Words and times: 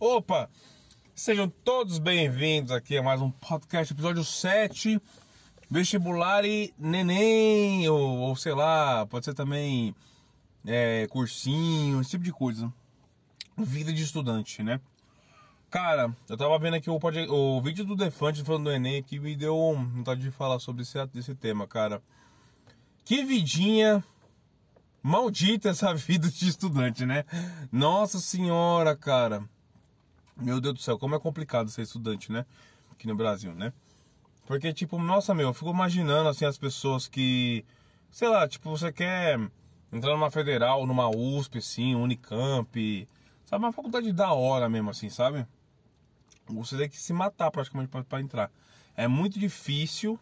Opa! 0.00 0.50
Sejam 1.14 1.48
todos 1.48 2.00
bem-vindos 2.00 2.72
aqui 2.72 2.98
a 2.98 3.02
mais 3.02 3.20
um 3.20 3.30
podcast, 3.30 3.92
episódio 3.92 4.24
7, 4.24 5.00
vestibular 5.70 6.44
e 6.44 6.74
neném, 6.76 7.88
ou, 7.88 8.18
ou 8.18 8.34
sei 8.34 8.54
lá, 8.54 9.06
pode 9.06 9.24
ser 9.24 9.34
também 9.34 9.94
é, 10.66 11.06
cursinho, 11.08 12.00
esse 12.00 12.10
tipo 12.10 12.24
de 12.24 12.32
coisa. 12.32 12.72
Vida 13.56 13.92
de 13.92 14.02
estudante, 14.02 14.62
né? 14.62 14.80
Cara, 15.70 16.14
eu 16.28 16.36
tava 16.36 16.58
vendo 16.58 16.74
aqui 16.74 16.90
o, 16.90 17.00
o 17.30 17.62
vídeo 17.62 17.84
do 17.84 17.96
Defante 17.96 18.44
falando 18.44 18.64
do 18.64 18.70
Enem 18.70 19.02
que 19.02 19.18
me 19.18 19.34
deu 19.34 19.56
vontade 19.94 20.20
de 20.20 20.30
falar 20.30 20.58
sobre 20.58 20.82
esse, 20.82 20.98
esse 21.14 21.34
tema, 21.34 21.66
cara. 21.66 22.02
Que 23.04 23.24
vidinha 23.24 24.04
maldita 25.02 25.70
essa 25.70 25.92
vida 25.96 26.28
de 26.30 26.48
estudante, 26.48 27.06
né? 27.06 27.24
Nossa 27.72 28.18
senhora, 28.18 28.94
cara. 28.94 29.42
Meu 30.36 30.60
Deus 30.60 30.74
do 30.74 30.80
céu, 30.80 30.98
como 30.98 31.14
é 31.14 31.18
complicado 31.18 31.70
ser 31.70 31.82
estudante, 31.82 32.30
né? 32.30 32.44
Aqui 32.90 33.06
no 33.06 33.16
Brasil, 33.16 33.54
né? 33.54 33.72
Porque, 34.46 34.72
tipo, 34.74 34.98
nossa, 34.98 35.34
meu, 35.34 35.48
eu 35.48 35.54
fico 35.54 35.70
imaginando, 35.70 36.28
assim, 36.28 36.44
as 36.44 36.58
pessoas 36.58 37.08
que... 37.08 37.64
Sei 38.10 38.28
lá, 38.28 38.46
tipo, 38.46 38.68
você 38.68 38.92
quer 38.92 39.40
entrar 39.90 40.10
numa 40.10 40.30
federal, 40.30 40.86
numa 40.86 41.08
USP, 41.08 41.58
assim, 41.58 41.94
Unicamp... 41.94 43.08
Sabe, 43.52 43.66
uma 43.66 43.72
faculdade 43.72 44.10
da 44.14 44.32
hora 44.32 44.66
mesmo, 44.66 44.88
assim, 44.88 45.10
sabe? 45.10 45.46
Você 46.48 46.74
tem 46.74 46.88
que 46.88 46.96
se 46.96 47.12
matar 47.12 47.50
praticamente 47.50 47.90
pra, 47.90 48.02
pra 48.02 48.18
entrar. 48.18 48.50
É 48.96 49.06
muito 49.06 49.38
difícil, 49.38 50.18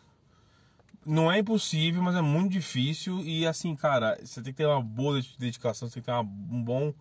não 1.06 1.30
é 1.30 1.38
impossível, 1.38 2.02
mas 2.02 2.16
é 2.16 2.20
muito 2.20 2.50
difícil. 2.50 3.20
E 3.20 3.46
assim, 3.46 3.77
cara, 3.77 4.19
você 4.20 4.42
tem 4.42 4.52
que 4.52 4.56
ter 4.56 4.66
uma 4.66 4.82
boa 4.82 5.22
dedicação, 5.38 5.86
você 5.86 5.94
tem 5.94 6.02
que 6.02 6.06
ter 6.06 6.12
uma- 6.12 6.22
um 6.22 6.60
bom 6.60 6.92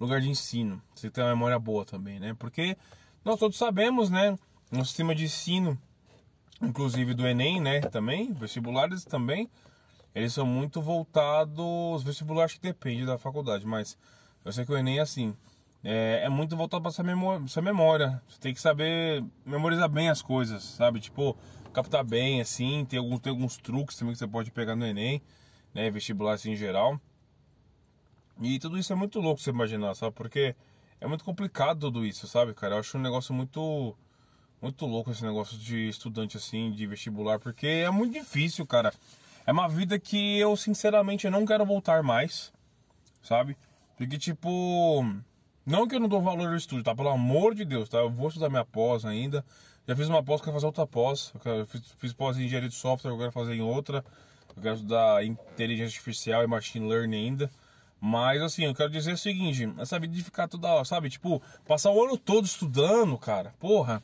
lugar 0.00 0.20
de 0.20 0.28
ensino. 0.28 0.82
Você 0.92 1.02
tem 1.02 1.10
que 1.10 1.14
ter 1.14 1.20
uma 1.22 1.28
memória 1.28 1.60
boa 1.60 1.84
também, 1.84 2.18
né? 2.18 2.34
Porque 2.36 2.76
nós 3.24 3.38
todos 3.38 3.56
sabemos, 3.56 4.10
né? 4.10 4.36
No 4.72 4.84
sistema 4.84 5.14
de 5.14 5.26
ensino, 5.26 5.80
inclusive 6.60 7.14
do 7.14 7.24
Enem, 7.24 7.60
né? 7.60 7.82
Também, 7.82 8.32
vestibulares 8.32 9.04
também, 9.04 9.48
eles 10.12 10.32
são 10.32 10.44
muito 10.44 10.82
voltados. 10.82 12.02
Vestibulares 12.02 12.54
que 12.54 12.60
depende 12.60 13.06
da 13.06 13.16
faculdade, 13.16 13.64
mas 13.64 13.96
eu 14.44 14.52
sei 14.52 14.64
que 14.66 14.72
o 14.72 14.76
Enem 14.76 14.98
é 14.98 15.02
assim. 15.02 15.36
É, 15.82 16.22
é 16.24 16.28
muito 16.28 16.56
voltado 16.56 16.82
para 16.82 16.90
essa 16.90 17.02
memória, 17.02 17.44
essa 17.44 17.62
memória. 17.62 18.22
Você 18.28 18.38
tem 18.40 18.54
que 18.54 18.60
saber 18.60 19.24
memorizar 19.44 19.88
bem 19.88 20.08
as 20.08 20.20
coisas, 20.20 20.62
sabe? 20.62 21.00
Tipo, 21.00 21.36
captar 21.72 22.04
bem, 22.04 22.40
assim. 22.40 22.84
Tem 22.84 22.98
alguns, 22.98 23.20
tem 23.20 23.30
alguns 23.30 23.56
truques 23.56 23.96
também 23.96 24.12
que 24.12 24.18
você 24.18 24.26
pode 24.26 24.50
pegar 24.50 24.74
no 24.74 24.86
Enem, 24.86 25.22
né? 25.72 25.90
Vestibular 25.90 26.34
assim 26.34 26.52
em 26.52 26.56
geral. 26.56 27.00
E 28.40 28.58
tudo 28.58 28.78
isso 28.78 28.92
é 28.92 28.96
muito 28.96 29.20
louco 29.20 29.40
você 29.40 29.50
imaginar, 29.50 29.94
sabe? 29.94 30.14
Porque 30.14 30.54
é 31.00 31.06
muito 31.06 31.24
complicado 31.24 31.80
tudo 31.80 32.04
isso, 32.04 32.26
sabe, 32.26 32.54
cara? 32.54 32.74
Eu 32.74 32.80
acho 32.80 32.96
um 32.98 33.00
negócio 33.00 33.34
muito. 33.34 33.96
Muito 34.60 34.84
louco 34.86 35.12
esse 35.12 35.22
negócio 35.22 35.56
de 35.56 35.88
estudante 35.88 36.36
assim, 36.36 36.72
de 36.72 36.84
vestibular, 36.84 37.38
porque 37.38 37.66
é 37.66 37.90
muito 37.90 38.14
difícil, 38.14 38.66
cara. 38.66 38.92
É 39.46 39.52
uma 39.52 39.68
vida 39.68 40.00
que 40.00 40.36
eu, 40.38 40.56
sinceramente, 40.56 41.30
não 41.30 41.46
quero 41.46 41.64
voltar 41.64 42.02
mais, 42.02 42.52
sabe? 43.22 43.56
Porque, 43.96 44.18
tipo. 44.18 45.04
Não 45.68 45.86
que 45.86 45.96
eu 45.96 46.00
não 46.00 46.08
dou 46.08 46.22
valor 46.22 46.48
ao 46.48 46.56
estudo, 46.56 46.82
tá? 46.82 46.94
Pelo 46.94 47.10
amor 47.10 47.54
de 47.54 47.62
Deus, 47.62 47.90
tá? 47.90 47.98
Eu 47.98 48.08
vou 48.08 48.28
estudar 48.28 48.48
minha 48.48 48.64
pós 48.64 49.04
ainda. 49.04 49.44
Já 49.86 49.94
fiz 49.94 50.08
uma 50.08 50.22
pós, 50.22 50.40
quero 50.40 50.54
fazer 50.54 50.64
outra 50.64 50.86
pós. 50.86 51.30
Eu 51.44 51.66
fiz, 51.66 51.82
fiz 51.98 52.12
pós 52.14 52.38
em 52.38 52.46
engenharia 52.46 52.70
de 52.70 52.74
software, 52.74 53.10
eu 53.10 53.18
quero 53.18 53.30
fazer 53.30 53.54
em 53.54 53.60
outra. 53.60 54.02
Eu 54.56 54.62
quero 54.62 54.76
estudar 54.76 55.22
inteligência 55.22 55.98
artificial 55.98 56.42
e 56.42 56.46
machine 56.46 56.88
learning 56.88 57.16
ainda. 57.16 57.50
Mas 58.00 58.40
assim, 58.40 58.64
eu 58.64 58.74
quero 58.74 58.88
dizer 58.88 59.12
o 59.12 59.18
seguinte, 59.18 59.70
essa 59.78 59.98
vida 59.98 60.14
de 60.14 60.24
ficar 60.24 60.48
toda 60.48 60.68
hora, 60.68 60.86
sabe? 60.86 61.10
Tipo, 61.10 61.42
passar 61.66 61.90
o 61.90 62.02
ano 62.02 62.16
todo 62.16 62.46
estudando, 62.46 63.18
cara, 63.18 63.52
porra. 63.60 64.02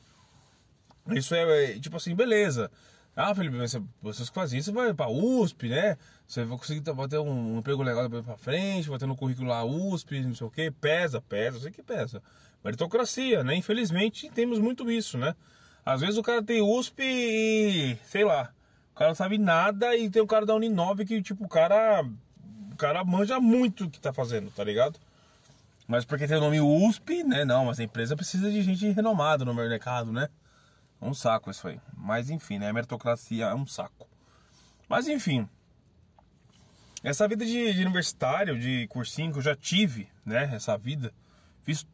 Isso 1.13 1.35
é, 1.35 1.77
é, 1.77 1.79
tipo 1.79 1.97
assim, 1.97 2.15
beleza. 2.15 2.71
Ah, 3.17 3.33
Felipe, 3.35 3.57
mas 3.57 3.71
você, 3.71 3.83
vocês 4.03 4.29
fazem 4.29 4.59
isso, 4.59 4.73
vai 4.73 4.93
pra 4.93 5.09
USP, 5.09 5.69
né? 5.69 5.97
Você 6.27 6.45
vai 6.45 6.59
conseguir 6.59 6.81
ter- 6.81 6.93
vai 6.93 7.07
ter 7.07 7.19
um 7.19 7.59
emprego 7.59 7.83
legal 7.83 8.03
depois 8.05 8.25
pra 8.25 8.37
frente, 8.37 8.89
vai 8.89 8.99
ter 8.99 9.07
no 9.07 9.15
currículo 9.17 9.49
lá 9.49 9.65
USP, 9.65 10.21
não 10.21 10.35
sei 10.35 10.47
o 10.47 10.51
que, 10.51 10.71
pesa, 10.71 11.21
pesa, 11.21 11.57
eu 11.59 11.61
sei 11.63 11.71
que 11.71 11.83
pesa. 11.83 12.21
Meritocracia, 12.65 13.45
né? 13.45 13.55
Infelizmente 13.55 14.29
temos 14.31 14.59
muito 14.59 14.91
isso, 14.91 15.17
né? 15.17 15.35
Às 15.87 16.01
vezes 16.01 16.17
o 16.17 16.23
cara 16.23 16.43
tem 16.43 16.61
USP 16.63 17.03
e, 17.05 17.97
sei 18.05 18.25
lá, 18.25 18.51
o 18.95 18.99
cara 18.99 19.11
não 19.11 19.15
sabe 19.15 19.39
nada 19.39 19.95
e 19.97 20.11
tem 20.11 20.21
o 20.23 20.27
cara 20.27 20.45
da 20.47 20.55
Uninove 20.55 21.05
que, 21.05 21.23
tipo, 21.23 21.45
o 21.45 21.49
cara, 21.49 22.03
o 22.73 22.77
cara 22.77 23.05
manja 23.05 23.39
muito 23.39 23.85
o 23.85 23.91
que 23.91 24.01
tá 24.01 24.13
fazendo, 24.13 24.51
tá 24.51 24.65
ligado? 24.65 24.99
Mas 25.87 26.05
porque 26.05 26.27
tem 26.27 26.37
o 26.39 26.41
nome 26.41 26.61
USP, 26.61 27.23
né? 27.23 27.45
Não, 27.45 27.67
mas 27.67 27.79
a 27.79 27.85
empresa 27.85 28.17
precisa 28.17 28.51
de 28.51 28.63
gente 28.63 28.89
renomada 28.91 29.45
no 29.45 29.53
mercado, 29.55 30.11
né? 30.11 30.29
É 31.05 31.07
um 31.07 31.13
saco 31.13 31.51
isso 31.51 31.69
aí. 31.69 31.79
Mas 31.95 32.31
enfim, 32.31 32.59
né? 32.59 32.71
A 32.71 32.73
meritocracia 32.73 33.45
é 33.45 33.55
um 33.55 33.67
saco. 33.67 34.09
Mas 34.89 35.07
enfim. 35.07 35.47
Essa 37.03 37.29
vida 37.29 37.45
de, 37.45 37.75
de 37.75 37.83
universitário, 37.83 38.59
de 38.59 38.89
cursinho 38.89 39.31
que 39.31 39.39
eu 39.39 39.43
já 39.43 39.55
tive, 39.55 40.09
né? 40.25 40.51
Essa 40.55 40.79
vida. 40.79 41.13
Fiz 41.63 41.87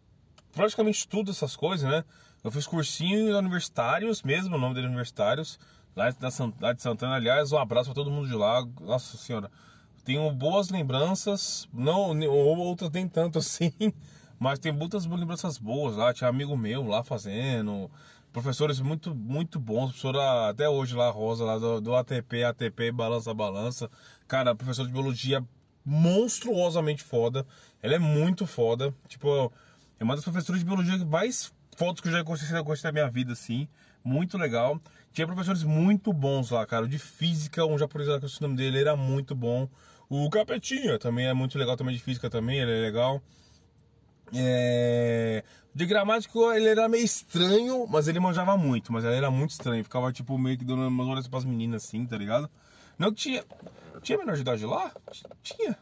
praticamente 0.53 1.09
tudo 1.09 1.33
essas 1.33 1.57
coisas, 1.57 1.91
né? 1.91 2.05
Eu 2.45 2.53
fiz 2.53 2.69
cursinho 2.69 3.37
universitários 3.37 4.23
mesmo, 4.23 4.55
o 4.55 4.59
nome 4.59 4.77
deles 4.77 4.89
universitários. 4.89 5.59
Lá, 5.97 6.13
da, 6.13 6.73
de 6.73 6.81
Santana, 6.81 7.17
aliás, 7.17 7.51
um 7.51 7.59
abraço 7.59 7.87
pra 7.87 7.97
todo 7.97 8.13
mundo 8.13 8.29
de 8.29 8.35
lá. 8.35 8.65
Nossa 8.81 9.17
senhora. 9.17 9.51
Tenho 10.05 10.31
boas 10.31 10.71
lembranças, 10.71 11.69
não, 11.75 12.17
ou 12.29 12.59
outras 12.59 12.91
nem 12.93 13.09
tanto 13.09 13.41
assim, 13.41 13.73
mas 14.39 14.61
tem 14.61 14.71
muitas 14.71 15.05
lembranças 15.05 15.59
boas 15.59 15.97
lá. 15.97 16.15
Tinha 16.15 16.31
amigo 16.31 16.57
meu 16.57 16.87
lá 16.87 17.03
fazendo, 17.03 17.91
professores 18.33 18.81
muito, 18.81 19.15
muito 19.15 19.59
bons. 19.59 19.89
Professora 19.89 20.49
até 20.49 20.69
hoje 20.69 20.95
lá, 20.95 21.11
Rosa, 21.11 21.45
lá 21.45 21.59
do, 21.59 21.81
do 21.81 21.95
ATP, 21.95 22.45
ATP, 22.45 22.93
Balança, 22.93 23.35
Balança. 23.35 23.91
Cara, 24.27 24.55
professor 24.55 24.87
de 24.87 24.93
biologia 24.93 25.45
monstruosamente 25.85 27.03
foda. 27.03 27.47
Ela 27.83 27.95
é 27.95 27.99
muito 27.99 28.47
foda. 28.47 28.95
Tipo, 29.09 29.53
é 29.99 30.05
uma 30.05 30.15
das 30.15 30.25
professoras 30.25 30.61
de 30.61 30.67
biologia 30.67 30.99
mais 31.05 31.53
fotos 31.77 32.01
que 32.01 32.09
eu 32.09 32.13
já 32.13 32.23
gostei 32.23 32.83
da 32.83 32.93
minha 32.93 33.09
vida, 33.09 33.33
assim. 33.33 33.69
Muito 34.05 34.39
legal. 34.39 34.81
Tinha 35.13 35.27
professores 35.27 35.63
muito 35.63 36.13
bons 36.13 36.51
lá, 36.51 36.65
cara. 36.67 36.87
De 36.87 36.99
física, 36.99 37.65
um 37.67 37.79
japonês 37.79 38.09
lá 38.09 38.19
que 38.19 38.25
eu 38.25 38.29
sei 38.29 38.39
o 38.41 38.49
nome 38.49 38.57
dele, 38.57 38.79
era 38.79 38.97
muito 38.97 39.35
bom. 39.35 39.69
O 40.09 40.29
Capetinha 40.31 40.99
também 40.99 41.27
é 41.27 41.35
muito 41.35 41.59
legal, 41.59 41.77
também 41.77 41.95
de 41.95 42.03
física 42.03 42.29
também, 42.29 42.59
ele 42.59 42.71
é 42.71 42.81
legal. 42.81 43.23
É... 44.35 45.45
De 45.75 45.87
gramática 45.87 46.39
ele 46.57 46.69
era 46.69 46.89
meio 46.89 47.05
estranho, 47.05 47.87
mas 47.89 48.09
ele 48.09 48.19
manjava 48.19 48.57
muito, 48.57 48.93
mas 48.93 49.05
ele 49.05 49.17
era 49.17 49.31
muito 49.31 49.51
estranho. 49.51 49.85
Ficava 49.85 50.13
tipo 50.13 50.37
meio 50.37 50.59
que 50.59 50.65
dando 50.65 50.87
umas 50.87 51.07
olhas 51.07 51.29
pras 51.29 51.45
meninas 51.45 51.85
assim, 51.85 52.05
tá 52.07 52.17
ligado? 52.17 52.51
Não 52.99 53.13
tinha. 53.13 53.45
Tinha 54.03 54.19
menor 54.19 54.35
de 54.35 54.43
idade 54.43 54.67
lá? 54.67 54.93
Tinha. 55.43 55.79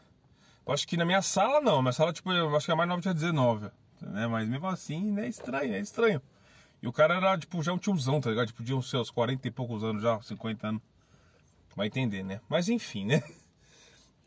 Eu 0.65 0.73
acho 0.73 0.87
que 0.87 0.95
na 0.95 1.05
minha 1.05 1.21
sala 1.21 1.59
não. 1.59 1.81
Minha 1.81 1.91
sala, 1.91 2.13
tipo, 2.13 2.31
eu 2.31 2.55
acho 2.55 2.65
que 2.65 2.71
a 2.71 2.75
mais 2.75 2.87
nova 2.87 3.01
tinha 3.01 3.13
19. 3.13 3.71
Né? 4.01 4.27
Mas 4.27 4.47
mesmo 4.47 4.67
assim, 4.67 5.11
né? 5.11 5.27
Estranho, 5.27 5.73
é 5.73 5.79
estranho. 5.79 6.21
E 6.81 6.87
o 6.87 6.93
cara 6.93 7.15
era, 7.15 7.37
tipo, 7.37 7.61
já 7.61 7.73
um 7.73 7.77
tiozão, 7.77 8.21
tá 8.21 8.29
ligado? 8.29 8.47
Tipo, 8.47 8.63
de 8.63 8.73
uns 8.73 8.89
seus 8.89 9.09
40 9.09 9.47
e 9.47 9.51
poucos 9.51 9.83
anos 9.83 10.01
já, 10.01 10.21
50 10.21 10.67
anos. 10.67 10.81
Vai 11.75 11.87
entender, 11.87 12.23
né? 12.23 12.39
Mas 12.47 12.69
enfim, 12.69 13.05
né? 13.05 13.23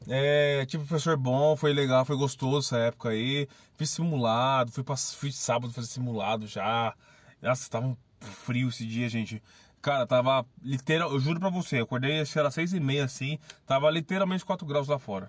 É, 0.08 0.64
tive 0.66 0.84
professor 0.84 1.16
bom, 1.16 1.56
foi 1.56 1.72
legal, 1.72 2.04
foi 2.04 2.16
gostoso 2.16 2.58
essa 2.58 2.78
época 2.78 3.10
aí. 3.10 3.48
Fiz 3.76 3.90
simulado, 3.90 4.72
fui, 4.72 4.82
pra, 4.82 4.96
fui 4.96 5.32
sábado 5.32 5.72
fazer 5.72 5.88
simulado 5.88 6.46
já. 6.46 6.94
Nossa, 7.40 7.70
tava 7.70 7.86
um 7.86 7.96
frio 8.20 8.68
esse 8.68 8.86
dia, 8.86 9.08
gente. 9.08 9.42
Cara, 9.80 10.06
tava 10.06 10.46
literal, 10.62 11.12
eu 11.12 11.18
juro 11.18 11.40
pra 11.40 11.50
você, 11.50 11.78
acordei, 11.78 12.20
acho 12.20 12.32
que 12.32 12.38
era 12.38 12.52
seis 12.52 12.72
e 12.72 12.78
meia 12.78 13.04
assim, 13.04 13.36
tava 13.66 13.90
literalmente 13.90 14.44
4 14.44 14.64
graus 14.64 14.86
lá 14.86 14.96
fora. 14.98 15.28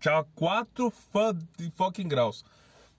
Tinha 0.00 0.24
4 0.34 0.92
fucking 1.74 2.08
graus. 2.08 2.44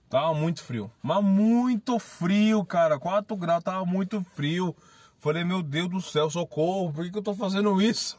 Tava 0.08 0.34
muito 0.34 0.62
frio. 0.62 0.90
Mas 1.02 1.22
muito 1.22 1.98
frio, 1.98 2.64
cara. 2.64 2.98
4 2.98 3.36
graus, 3.36 3.62
tava 3.62 3.84
muito 3.84 4.24
frio. 4.34 4.74
Falei, 5.18 5.42
meu 5.42 5.62
Deus 5.62 5.88
do 5.88 6.00
céu, 6.00 6.30
socorro, 6.30 6.92
por 6.92 7.04
que, 7.04 7.10
que 7.10 7.18
eu 7.18 7.22
tô 7.22 7.34
fazendo 7.34 7.80
isso? 7.80 8.18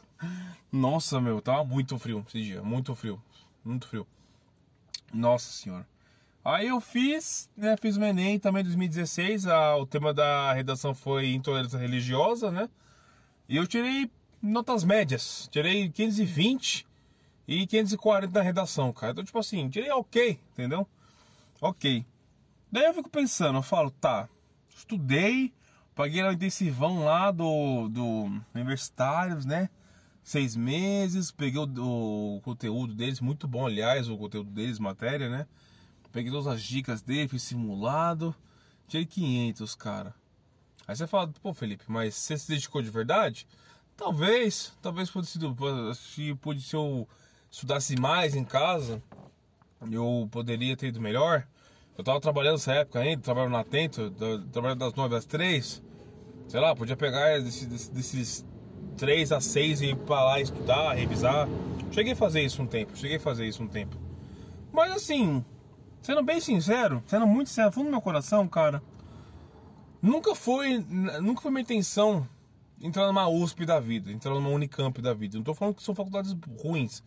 Nossa, 0.70 1.20
meu, 1.20 1.40
tava 1.40 1.64
muito 1.64 1.98
frio 1.98 2.24
esse 2.28 2.42
dia. 2.42 2.62
Muito 2.62 2.94
frio. 2.94 3.22
Muito 3.64 3.86
frio. 3.88 4.06
Nossa 5.12 5.50
senhora. 5.52 5.86
Aí 6.44 6.68
eu 6.68 6.80
fiz, 6.80 7.50
né? 7.56 7.76
Fiz 7.76 7.96
o 7.96 8.04
Enem 8.04 8.38
também 8.38 8.60
em 8.60 8.64
2016. 8.64 9.46
A, 9.46 9.76
o 9.76 9.86
tema 9.86 10.14
da 10.14 10.52
redação 10.52 10.94
foi 10.94 11.32
intolerância 11.32 11.78
religiosa, 11.78 12.50
né? 12.50 12.68
E 13.48 13.56
eu 13.56 13.66
tirei 13.66 14.10
notas 14.42 14.84
médias. 14.84 15.48
Tirei 15.50 15.88
520 15.90 16.86
e 17.46 17.66
540 17.66 18.38
na 18.38 18.44
redação, 18.44 18.92
cara. 18.92 19.12
Então, 19.12 19.24
tipo 19.24 19.38
assim, 19.38 19.68
tirei 19.68 19.90
ok, 19.90 20.38
entendeu? 20.52 20.86
Ok. 21.60 22.04
Daí 22.70 22.84
eu 22.84 22.94
fico 22.94 23.08
pensando, 23.08 23.58
eu 23.58 23.62
falo, 23.62 23.90
tá, 23.90 24.28
estudei, 24.76 25.52
paguei 25.94 26.22
o 26.22 26.30
intensivão 26.30 27.04
lá 27.04 27.30
do, 27.30 27.88
do 27.88 28.30
Universitários, 28.54 29.46
né? 29.46 29.70
Seis 30.28 30.54
meses, 30.54 31.30
peguei 31.30 31.58
o, 31.58 32.36
o 32.36 32.40
conteúdo 32.42 32.92
deles, 32.92 33.18
muito 33.18 33.48
bom, 33.48 33.66
aliás, 33.66 34.10
o 34.10 34.18
conteúdo 34.18 34.50
deles, 34.50 34.78
matéria, 34.78 35.26
né? 35.30 35.46
Peguei 36.12 36.30
todas 36.30 36.46
as 36.46 36.62
dicas 36.62 37.00
dele, 37.00 37.28
fiz 37.28 37.44
simulado, 37.44 38.34
tirei 38.86 39.06
500, 39.06 39.74
cara. 39.74 40.14
Aí 40.86 40.94
você 40.94 41.06
fala, 41.06 41.32
pô, 41.42 41.54
Felipe, 41.54 41.84
mas 41.88 42.14
você 42.14 42.36
se 42.36 42.46
dedicou 42.46 42.82
de 42.82 42.90
verdade? 42.90 43.48
Talvez, 43.96 44.74
talvez 44.82 45.10
pode 45.10 45.28
sido, 45.28 45.56
se, 45.94 46.36
se 46.60 46.76
eu 46.76 47.08
estudasse 47.50 47.98
mais 47.98 48.36
em 48.36 48.44
casa, 48.44 49.02
eu 49.90 50.28
poderia 50.30 50.76
ter 50.76 50.88
ido 50.88 51.00
melhor. 51.00 51.48
Eu 51.96 52.04
tava 52.04 52.20
trabalhando 52.20 52.56
nessa 52.56 52.74
época 52.74 52.98
ainda, 52.98 53.22
trabalhando 53.22 53.52
na 53.52 53.60
Atento, 53.60 54.10
trabalhando 54.52 54.80
das 54.80 54.92
9 54.92 55.16
às 55.16 55.24
3. 55.24 55.82
Sei 56.48 56.60
lá, 56.60 56.76
podia 56.76 56.98
pegar 56.98 57.40
desses, 57.40 57.88
desses 57.88 58.46
3 58.98 59.32
a 59.32 59.40
6 59.40 59.80
e 59.80 59.86
ir 59.86 59.96
pra 59.96 60.22
lá 60.22 60.40
estudar, 60.40 60.92
revisar. 60.92 61.48
Cheguei 61.92 62.12
a 62.12 62.16
fazer 62.16 62.42
isso 62.42 62.60
um 62.60 62.66
tempo, 62.66 62.96
cheguei 62.96 63.16
a 63.16 63.20
fazer 63.20 63.46
isso 63.46 63.62
um 63.62 63.68
tempo. 63.68 63.96
Mas 64.72 64.92
assim, 64.92 65.42
sendo 66.02 66.22
bem 66.22 66.40
sincero, 66.40 67.02
sendo 67.06 67.26
muito 67.26 67.48
sincero, 67.48 67.72
fundo 67.72 67.86
do 67.86 67.90
meu 67.92 68.00
coração, 68.00 68.46
cara, 68.48 68.82
nunca 70.02 70.34
foi, 70.34 70.84
nunca 71.22 71.40
foi 71.40 71.50
minha 71.50 71.62
intenção 71.62 72.28
entrar 72.80 73.06
numa 73.06 73.28
USP 73.28 73.64
da 73.64 73.80
vida, 73.80 74.12
entrar 74.12 74.34
numa 74.34 74.50
Unicamp 74.50 75.00
da 75.00 75.14
vida. 75.14 75.36
Não 75.36 75.44
tô 75.44 75.54
falando 75.54 75.76
que 75.76 75.82
são 75.82 75.94
faculdades 75.94 76.36
ruins. 76.60 77.02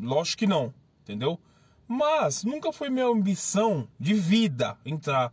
Lógico 0.00 0.38
que 0.38 0.46
não, 0.46 0.72
entendeu? 1.02 1.38
Mas 1.86 2.44
nunca 2.44 2.72
foi 2.72 2.88
minha 2.88 3.06
ambição 3.06 3.88
de 3.98 4.14
vida 4.14 4.78
entrar 4.86 5.32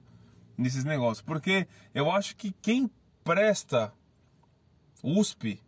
nesses 0.57 0.83
negócios, 0.83 1.21
porque 1.21 1.68
eu 1.94 2.12
acho 2.12 2.36
que 2.36 2.51
quem 2.62 2.89
presta 3.24 3.94
USP, 5.03 5.59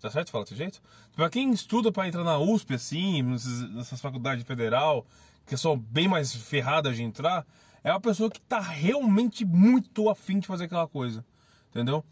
tá 0.00 0.10
certo 0.10 0.30
falar 0.30 0.44
desse 0.44 0.56
jeito? 0.56 0.80
Para 1.14 1.28
quem 1.28 1.52
estuda 1.52 1.92
para 1.92 2.08
entrar 2.08 2.24
na 2.24 2.38
USP 2.38 2.74
assim, 2.74 3.22
nessas, 3.22 3.70
nessas 3.70 4.00
faculdades 4.00 4.44
federal, 4.44 5.06
que 5.46 5.56
são 5.56 5.76
bem 5.76 6.08
mais 6.08 6.34
ferradas 6.34 6.96
de 6.96 7.02
entrar, 7.02 7.46
é 7.82 7.90
uma 7.90 8.00
pessoa 8.00 8.30
que 8.30 8.40
tá 8.40 8.60
realmente 8.60 9.44
muito 9.44 10.08
afim 10.08 10.38
de 10.38 10.46
fazer 10.46 10.64
aquela 10.64 10.86
coisa, 10.86 11.24
entendeu? 11.70 12.04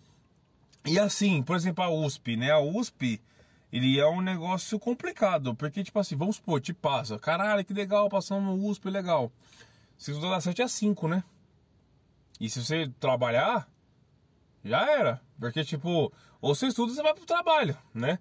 E 0.85 0.99
assim, 0.99 1.43
por 1.43 1.57
exemplo, 1.57 1.85
a 1.85 1.91
USP, 1.91 2.37
né? 2.37 2.51
A 2.51 2.61
USP, 2.61 3.21
ele 3.73 3.99
é 3.99 4.07
um 4.07 4.21
negócio 4.21 4.79
complicado, 4.79 5.55
porque, 5.55 5.85
tipo 5.85 5.99
assim, 5.99 6.17
vamos 6.17 6.37
supor, 6.37 6.61
te 6.61 6.73
passa, 6.73 7.19
caralho, 7.19 7.65
que 7.65 7.75
legal, 7.75 8.09
passando 8.09 8.45
no 8.45 8.67
USP, 8.69 8.89
legal. 8.89 9.31
Se 9.99 10.13
estudar 10.13 10.31
das 10.31 10.45
7 10.45 10.63
a 10.63 10.69
5, 10.69 11.09
né? 11.09 11.25
E 12.41 12.49
se 12.49 12.65
você 12.65 12.89
trabalhar, 13.01 13.69
já 14.65 14.91
era. 14.91 15.21
Porque, 15.39 15.65
tipo, 15.65 16.13
ou 16.41 16.55
você 16.55 16.67
estuda, 16.67 16.93
você 16.93 17.03
vai 17.03 17.15
pro 17.15 17.27
trabalho, 17.27 17.77
né? 17.93 18.19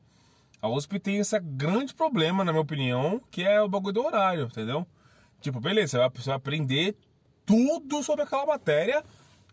A 0.61 0.67
USP 0.67 0.99
tem 0.99 1.17
esse 1.17 1.39
grande 1.39 1.93
problema, 1.93 2.43
na 2.43 2.51
minha 2.51 2.61
opinião, 2.61 3.21
que 3.29 3.43
é 3.43 3.61
o 3.61 3.69
bagulho 3.69 3.93
do 3.93 4.05
horário, 4.05 4.45
entendeu? 4.45 4.87
Tipo, 5.39 5.59
beleza, 5.59 5.91
você 5.91 5.97
vai, 5.97 6.09
você 6.09 6.29
vai 6.29 6.35
aprender 6.35 6.97
tudo 7.45 8.01
sobre 8.03 8.23
aquela 8.23 8.45
matéria 8.45 9.03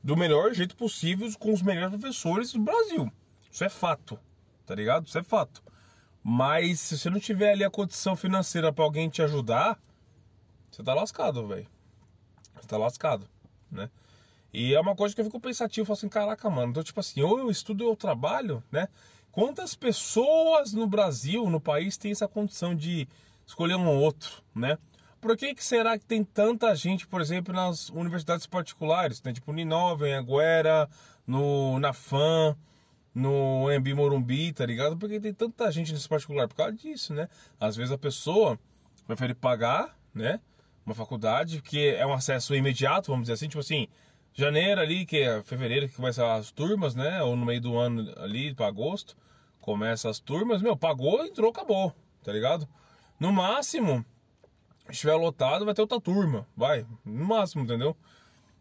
do 0.03 0.17
melhor 0.17 0.53
jeito 0.53 0.77
possível 0.77 1.31
com 1.39 1.53
os 1.53 1.63
melhores 1.63 1.91
professores 1.91 2.53
do 2.53 2.61
Brasil. 2.61 3.13
Isso 3.51 3.65
é 3.65 3.69
fato, 3.69 4.19
tá 4.67 4.75
ligado? 4.75 5.07
Isso 5.07 5.19
é 5.19 5.23
fato. 5.23 5.63
Mas 6.23 6.81
se 6.81 6.99
você 6.99 7.11
não 7.11 7.21
tiver 7.21 7.53
ali 7.53 7.65
a 7.65 7.71
condição 7.71 8.17
financeira 8.17 8.73
para 8.73 8.85
alguém 8.85 9.11
te 9.11 9.23
ajudar, 9.23 9.79
você 10.71 10.83
tá 10.83 10.95
lascado, 10.95 11.47
velho. 11.47 11.67
Você 12.57 12.67
tá 12.67 12.79
lascado, 12.79 13.29
né? 13.71 13.91
E 14.55 14.73
é 14.73 14.81
uma 14.81 14.95
coisa 14.95 15.13
que 15.13 15.21
eu 15.21 15.25
fico 15.25 15.41
pensativo, 15.41 15.85
falo 15.85 15.99
assim, 15.99 16.09
caraca, 16.09 16.49
mano, 16.49 16.71
então 16.71 16.85
tipo 16.85 17.01
assim, 17.01 17.21
ou 17.21 17.41
eu 17.41 17.51
estudo 17.51 17.83
ou 17.83 17.91
eu 17.91 17.97
trabalho, 17.97 18.63
né? 18.71 18.87
Quantas 19.33 19.75
pessoas 19.75 20.73
no 20.73 20.87
Brasil, 20.87 21.51
no 21.51 21.61
país, 21.61 21.97
tem 21.97 22.13
essa 22.13 22.29
condição 22.29 22.73
de 22.73 23.09
escolher 23.45 23.75
um 23.75 23.89
ou 23.89 24.01
outro, 24.01 24.45
né? 24.55 24.79
Por 25.21 25.37
que, 25.37 25.57
que 25.57 25.65
será 25.65 25.99
que 25.99 26.05
tem 26.05 26.23
tanta 26.23 26.73
gente, 26.77 27.05
por 27.05 27.21
exemplo, 27.21 27.53
nas 27.53 27.89
universidades 27.89 28.47
particulares, 28.47 29.21
né? 29.25 29.33
Tipo 29.33 29.53
Ninova, 29.53 30.09
em 30.09 30.15
Aguera, 30.15 30.89
no, 31.27 31.81
na 31.81 31.93
FAM, 31.93 32.57
no 33.13 33.73
Embi 33.73 33.93
Morumbi, 33.93 34.53
tá 34.53 34.65
ligado? 34.65 34.97
Porque 34.97 35.19
tem 35.19 35.35
tanta 35.35 35.69
gente 35.73 35.93
nesse 35.93 36.09
particular 36.09 36.47
por 36.47 36.55
causa 36.55 36.75
disso, 36.75 37.13
né? 37.13 37.29
Às 37.59 37.75
vezes 37.75 37.91
a 37.91 37.99
pessoa 37.99 38.57
prefere 39.05 39.35
pagar, 39.35 39.99
né? 40.15 40.39
Uma 40.87 40.95
faculdade, 40.95 41.61
que 41.61 41.89
é 41.89 42.07
um 42.07 42.13
acesso 42.13 42.55
imediato, 42.55 43.11
vamos 43.11 43.25
dizer 43.25 43.33
assim, 43.33 43.49
tipo 43.49 43.61
assim, 43.61 43.89
janeiro 44.35 44.81
ali, 44.81 45.07
que 45.07 45.19
é 45.19 45.43
fevereiro 45.43 45.89
que 45.89 45.95
começa 45.95 46.35
as 46.35 46.51
turmas, 46.51 46.95
né? 46.95 47.23
Ou 47.23 47.37
no 47.37 47.47
meio 47.47 47.61
do 47.61 47.77
ano 47.77 48.13
ali, 48.19 48.53
para 48.55 48.67
agosto, 48.67 49.17
começa 49.61 50.11
as 50.11 50.19
turmas, 50.19 50.61
meu, 50.61 50.77
pagou, 50.77 51.25
entrou, 51.25 51.51
acabou, 51.51 51.95
tá 52.23 52.33
ligado? 52.33 52.69
No 53.19 53.33
máximo, 53.33 54.05
estiver 54.91 55.15
lotado, 55.15 55.65
vai 55.65 55.73
ter 55.73 55.81
outra 55.81 56.01
turma, 56.01 56.47
vai, 56.57 56.85
no 57.05 57.25
máximo, 57.25 57.63
entendeu? 57.63 57.97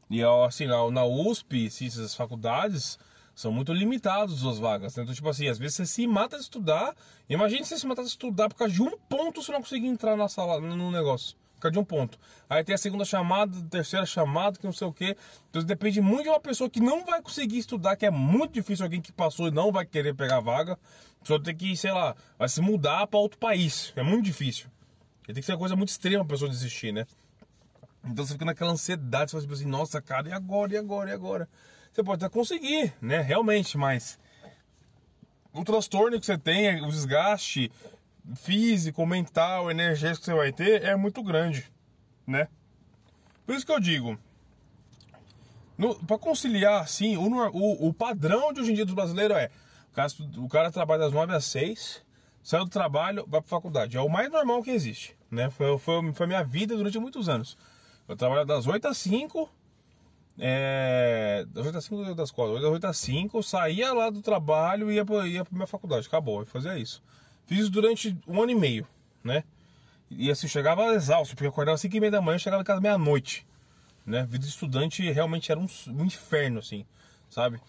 E 0.09 0.23
assim, 0.23 0.67
na 0.67 1.05
USP, 1.05 1.65
essas 1.65 2.15
faculdades 2.15 2.99
são 3.35 3.51
muito 3.51 3.73
limitadas 3.73 4.45
as 4.45 4.59
vagas, 4.59 4.95
né? 4.95 5.03
Então, 5.03 5.15
tipo 5.15 5.27
assim, 5.27 5.47
às 5.47 5.57
vezes 5.57 5.77
você 5.77 5.85
se 5.87 6.05
mata 6.05 6.37
de 6.37 6.43
estudar, 6.43 6.95
imagine 7.27 7.65
você 7.65 7.77
se 7.79 7.87
matar 7.87 8.03
de 8.03 8.09
estudar 8.09 8.47
por 8.47 8.55
causa 8.55 8.73
de 8.73 8.81
um 8.81 8.95
ponto 9.09 9.41
você 9.41 9.51
não 9.51 9.59
conseguir 9.59 9.87
entrar 9.87 10.15
na 10.15 10.29
sala, 10.29 10.59
no 10.61 10.91
negócio. 10.91 11.35
Causa 11.63 11.71
de 11.71 11.80
um 11.80 11.86
ponto. 11.86 12.19
Aí 12.50 12.62
tem 12.62 12.75
a 12.75 12.77
segunda 12.77 13.06
chamada, 13.06 13.57
a 13.57 13.62
terceira 13.69 14.06
chamada, 14.06 14.60
que 14.60 14.65
não 14.65 14.74
sei 14.74 14.86
o 14.86 14.92
que. 14.92 15.15
Então 15.50 15.63
depende 15.63 16.01
muito 16.01 16.24
de 16.24 16.30
uma 16.30 16.39
pessoa 16.39 16.69
que 16.69 16.81
não 16.81 17.06
vai 17.06 17.21
conseguir 17.21 17.57
estudar, 17.57 17.95
que 17.95 18.06
é 18.06 18.12
muito 18.12 18.51
difícil 18.51 18.83
alguém 18.83 19.00
que 19.00 19.13
passou 19.13 19.48
e 19.48 19.51
não 19.51 19.71
vai 19.71 19.86
querer 19.86 20.13
pegar 20.13 20.42
vaga. 20.42 20.77
Só 21.24 21.39
tem 21.39 21.56
que, 21.56 21.77
sei 21.77 21.94
lá, 21.94 22.18
vai 22.38 22.50
se 22.50 22.60
mudar 22.60 23.07
para 23.07 23.18
outro 23.18 23.38
país. 23.38 23.94
É 23.95 24.04
muito 24.04 24.25
difícil. 24.25 24.68
Tem 25.25 25.36
que 25.36 25.44
ser 25.44 25.54
uma 25.54 25.57
coisa 25.57 25.74
muito 25.74 25.88
extrema 25.88 26.24
a 26.24 26.27
pessoa 26.27 26.51
desistir, 26.51 26.92
né? 26.92 27.07
Então 28.04 28.25
você 28.25 28.33
fica 28.33 28.44
naquela 28.44 28.71
ansiedade, 28.71 29.31
você 29.31 29.39
fala 29.39 29.54
assim, 29.54 29.65
nossa, 29.65 30.01
cara, 30.01 30.27
e 30.27 30.33
agora, 30.33 30.74
e 30.74 30.77
agora, 30.77 31.10
e 31.12 31.13
agora? 31.13 31.50
Você 31.94 32.04
pode 32.04 32.25
até 32.25 32.33
conseguir, 32.33 32.94
né? 33.01 33.21
Realmente, 33.21 33.77
mas 33.77 34.19
o 35.54 35.63
transtorno 35.63 36.19
que 36.19 36.25
você 36.25 36.38
tem, 36.38 36.81
o 36.81 36.89
desgaste 36.89 37.71
físico, 38.35 39.05
mental, 39.05 39.69
energético 39.69 40.19
que 40.19 40.25
você 40.25 40.33
vai 40.33 40.51
ter 40.51 40.83
é 40.83 40.95
muito 40.95 41.21
grande, 41.23 41.69
né? 42.25 42.47
Por 43.45 43.55
isso 43.55 43.65
que 43.65 43.71
eu 43.71 43.79
digo, 43.79 44.17
para 46.07 46.17
conciliar 46.17 46.81
assim, 46.81 47.17
o, 47.17 47.27
o, 47.50 47.88
o, 47.89 47.93
padrão 47.93 48.53
de 48.53 48.62
hoje 48.62 48.71
em 48.71 48.75
dia 48.75 48.86
do 48.86 48.95
brasileiro 48.95 49.33
é 49.33 49.50
o 49.91 49.95
cara, 49.95 50.07
o 50.38 50.50
cara 50.50 50.71
trabalha 50.71 51.01
das 51.01 51.13
9 51.13 51.33
às 51.33 51.45
6, 51.45 52.03
Saiu 52.43 52.65
do 52.65 52.69
trabalho, 52.69 53.25
vai 53.25 53.39
pra 53.39 53.50
faculdade. 53.50 53.95
É 53.95 54.01
o 54.01 54.09
mais 54.09 54.29
normal 54.29 54.62
que 54.62 54.69
existe, 54.69 55.15
né? 55.31 55.50
Foi, 55.50 55.77
foi, 55.77 56.13
foi 56.13 56.25
a 56.25 56.27
minha 56.27 56.43
vida 56.43 56.75
durante 56.75 57.00
muitos 57.00 57.29
anos. 57.29 57.57
Eu 58.05 58.17
trabalhava 58.17 58.45
das 58.45 58.67
8 58.67 58.86
às 58.86 58.98
5, 58.98 59.50
é, 60.38 61.45
das 61.48 61.65
8 61.65 61.77
às 61.77 61.86
5 61.86 62.15
das 62.15 62.27
escola, 62.27 62.59
das 62.59 62.69
8 62.69 62.86
às 62.86 62.98
5, 62.98 63.41
saía 63.41 63.93
lá 63.93 64.09
do 64.09 64.21
trabalho 64.21 64.91
e 64.91 64.95
ia 64.95 65.05
ia 65.25 65.45
pra 65.45 65.53
minha 65.53 65.65
faculdade. 65.65 66.05
Acabou, 66.05 66.41
eu 66.41 66.45
fazia 66.45 66.77
isso. 66.77 67.01
Fiz 67.45 67.69
durante 67.69 68.17
um 68.27 68.41
ano 68.41 68.51
e 68.51 68.55
meio, 68.55 68.88
né? 69.23 69.43
E 70.09 70.29
assim, 70.29 70.47
chegava 70.47 70.93
exausto, 70.93 71.35
porque 71.35 71.47
acordava 71.47 71.75
às 71.75 71.81
5 71.81 71.95
e 71.95 72.00
meia 72.00 72.12
da 72.12 72.21
manhã, 72.21 72.38
chegava 72.38 72.62
em 72.62 72.65
casa 72.65 72.81
meia-noite, 72.81 73.45
né? 74.05 74.25
Vida 74.29 74.45
de 74.45 74.50
estudante 74.50 75.09
realmente 75.12 75.51
era 75.51 75.59
um, 75.59 75.67
um 75.88 76.05
inferno, 76.05 76.59
assim, 76.59 76.85
sabe? 77.29 77.59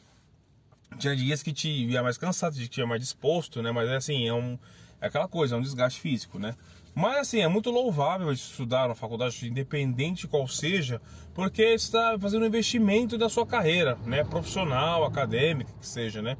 Tinha 0.98 1.16
dias 1.16 1.42
que 1.42 1.52
te 1.52 1.68
ia 1.68 2.02
mais 2.02 2.18
cansado, 2.18 2.54
que 2.54 2.68
tinha 2.68 2.86
mais 2.86 3.00
disposto, 3.00 3.62
né? 3.62 3.72
Mas 3.72 3.88
assim, 3.90 4.28
é, 4.28 4.32
um, 4.32 4.58
é 5.00 5.06
aquela 5.06 5.26
coisa, 5.26 5.54
é 5.54 5.58
um 5.58 5.62
desgaste 5.62 6.00
físico, 6.00 6.38
né? 6.38 6.54
Mas 6.94 7.16
assim, 7.18 7.40
é 7.40 7.48
muito 7.48 7.70
louvável 7.70 8.32
estudar 8.32 8.86
na 8.86 8.94
faculdade, 8.94 9.48
independente 9.48 10.28
qual 10.28 10.46
seja, 10.46 11.00
porque 11.34 11.62
está 11.62 12.16
fazendo 12.20 12.42
um 12.42 12.46
investimento 12.46 13.18
da 13.18 13.28
sua 13.28 13.44
carreira, 13.44 13.98
né? 14.06 14.22
Profissional, 14.22 15.04
acadêmica, 15.04 15.72
que 15.80 15.86
seja, 15.86 16.22
né? 16.22 16.36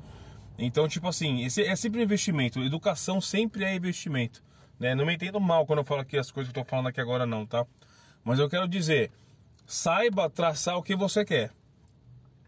Então, 0.58 0.86
tipo 0.86 1.08
assim, 1.08 1.44
esse 1.44 1.62
é 1.62 1.74
sempre 1.74 2.02
investimento. 2.02 2.60
Educação 2.60 3.20
sempre 3.20 3.64
é 3.64 3.74
investimento. 3.74 4.42
Né? 4.78 4.94
Não 4.94 5.04
me 5.04 5.14
entendo 5.14 5.40
mal 5.40 5.66
quando 5.66 5.80
eu 5.80 5.84
falo 5.84 6.00
aqui 6.00 6.16
as 6.16 6.30
coisas 6.30 6.52
que 6.52 6.58
eu 6.58 6.64
tô 6.64 6.68
falando 6.68 6.88
aqui 6.88 7.00
agora, 7.00 7.26
não, 7.26 7.44
tá? 7.44 7.66
Mas 8.22 8.38
eu 8.38 8.48
quero 8.48 8.66
dizer, 8.68 9.10
saiba 9.66 10.30
traçar 10.30 10.76
o 10.76 10.82
que 10.82 10.96
você 10.96 11.24
quer. 11.24 11.50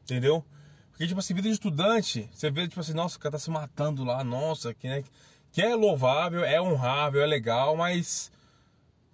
Entendeu? 0.03 0.45
Porque, 0.91 1.07
tipo 1.07 1.21
assim, 1.21 1.35
vida 1.35 1.49
de 1.49 1.55
estudante, 1.55 2.29
você 2.33 2.51
vê, 2.51 2.67
tipo 2.67 2.81
assim, 2.81 2.95
nossa, 2.95 3.17
o 3.17 3.21
cara 3.21 3.33
tá 3.33 3.39
se 3.39 3.51
matando 3.51 4.03
lá, 4.03 4.25
nossa, 4.25 4.73
que, 4.73 4.89
né, 4.89 5.05
que 5.53 5.61
é 5.61 5.75
louvável, 5.75 6.45
é 6.45 6.61
honrável, 6.61 7.21
é 7.21 7.27
legal, 7.27 7.77
mas, 7.77 8.31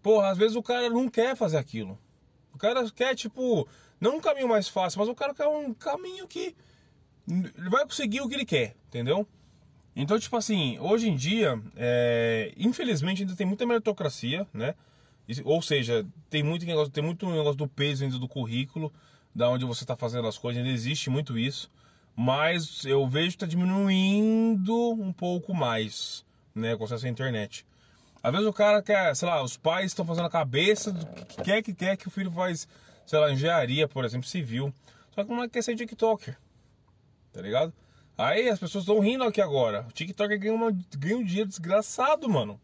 porra, 0.00 0.30
às 0.30 0.38
vezes 0.38 0.56
o 0.56 0.62
cara 0.62 0.88
não 0.90 1.08
quer 1.08 1.34
fazer 1.34 1.56
aquilo. 1.56 1.98
O 2.54 2.58
cara 2.58 2.88
quer, 2.90 3.16
tipo, 3.16 3.66
não 4.00 4.18
um 4.18 4.20
caminho 4.20 4.48
mais 4.48 4.68
fácil, 4.68 5.00
mas 5.00 5.08
o 5.08 5.14
cara 5.14 5.34
quer 5.34 5.46
um 5.48 5.74
caminho 5.74 6.28
que 6.28 6.54
ele 7.28 7.70
vai 7.70 7.84
conseguir 7.84 8.20
o 8.20 8.28
que 8.28 8.34
ele 8.34 8.44
quer, 8.44 8.74
entendeu? 8.88 9.26
Então, 9.94 10.18
tipo 10.18 10.36
assim, 10.36 10.78
hoje 10.78 11.08
em 11.08 11.16
dia, 11.16 11.60
é, 11.76 12.52
infelizmente 12.56 13.22
ainda 13.22 13.36
tem 13.36 13.46
muita 13.46 13.66
meritocracia, 13.66 14.46
né? 14.52 14.74
Ou 15.44 15.62
seja, 15.62 16.04
tem 16.28 16.42
muito 16.42 16.66
negócio, 16.66 16.90
tem 16.92 17.04
muito 17.04 17.28
negócio 17.30 17.54
do 17.54 17.68
peso 17.68 18.02
dentro 18.02 18.18
do 18.18 18.26
currículo, 18.26 18.92
da 19.34 19.48
onde 19.48 19.64
você 19.64 19.84
está 19.84 19.96
fazendo 19.96 20.26
as 20.26 20.36
coisas, 20.36 20.62
ainda 20.62 20.74
existe 20.74 21.10
muito 21.10 21.38
isso. 21.38 21.70
Mas 22.14 22.84
eu 22.84 23.06
vejo 23.06 23.28
que 23.28 23.36
está 23.36 23.46
diminuindo 23.46 24.92
um 24.92 25.12
pouco 25.12 25.54
mais, 25.54 26.24
né, 26.54 26.76
com 26.76 26.84
acesso 26.84 27.06
à 27.06 27.08
internet. 27.08 27.64
Às 28.22 28.32
vezes 28.32 28.46
o 28.46 28.52
cara 28.52 28.82
quer, 28.82 29.14
sei 29.16 29.28
lá, 29.28 29.42
os 29.42 29.56
pais 29.56 29.86
estão 29.86 30.04
fazendo 30.04 30.26
a 30.26 30.30
cabeça 30.30 30.92
do 30.92 31.06
que 31.06 31.42
quer 31.42 31.62
que 31.62 31.74
quer 31.74 31.96
que 31.96 32.08
o 32.08 32.10
filho 32.10 32.30
faz, 32.30 32.68
sei 33.06 33.18
lá, 33.18 33.32
engenharia, 33.32 33.88
por 33.88 34.04
exemplo, 34.04 34.28
civil. 34.28 34.72
Só 35.14 35.24
que 35.24 35.30
não 35.30 35.48
quer 35.48 35.62
ser 35.62 35.74
TikToker, 35.74 36.38
tá 37.32 37.40
ligado? 37.40 37.72
Aí 38.16 38.48
as 38.48 38.58
pessoas 38.58 38.84
estão 38.84 39.00
rindo 39.00 39.24
aqui 39.24 39.40
agora. 39.40 39.86
O 39.88 39.92
TikToker 39.92 40.38
ganha, 40.38 40.54
uma, 40.54 40.70
ganha 40.96 41.16
um 41.16 41.24
dinheiro 41.24 41.48
desgraçado, 41.48 42.28
mano. 42.28 42.60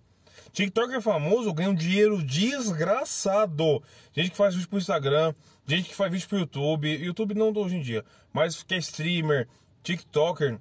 TikToker 0.53 1.01
famoso 1.01 1.53
ganha 1.53 1.71
um 1.71 1.75
dinheiro 1.75 2.23
desgraçado. 2.23 3.83
Gente 4.13 4.31
que 4.31 4.37
faz 4.37 4.55
vídeo 4.55 4.69
pro 4.69 4.79
Instagram, 4.79 5.35
gente 5.67 5.89
que 5.89 5.95
faz 5.95 6.13
vídeo 6.13 6.29
pro 6.29 6.39
YouTube. 6.39 6.89
YouTube 6.89 7.35
não 7.35 7.53
hoje 7.57 7.77
em 7.77 7.83
dia, 7.83 8.05
mas 8.33 8.63
que 8.63 8.75
é 8.75 8.79
streamer, 8.79 9.49
TikToker. 9.83 10.59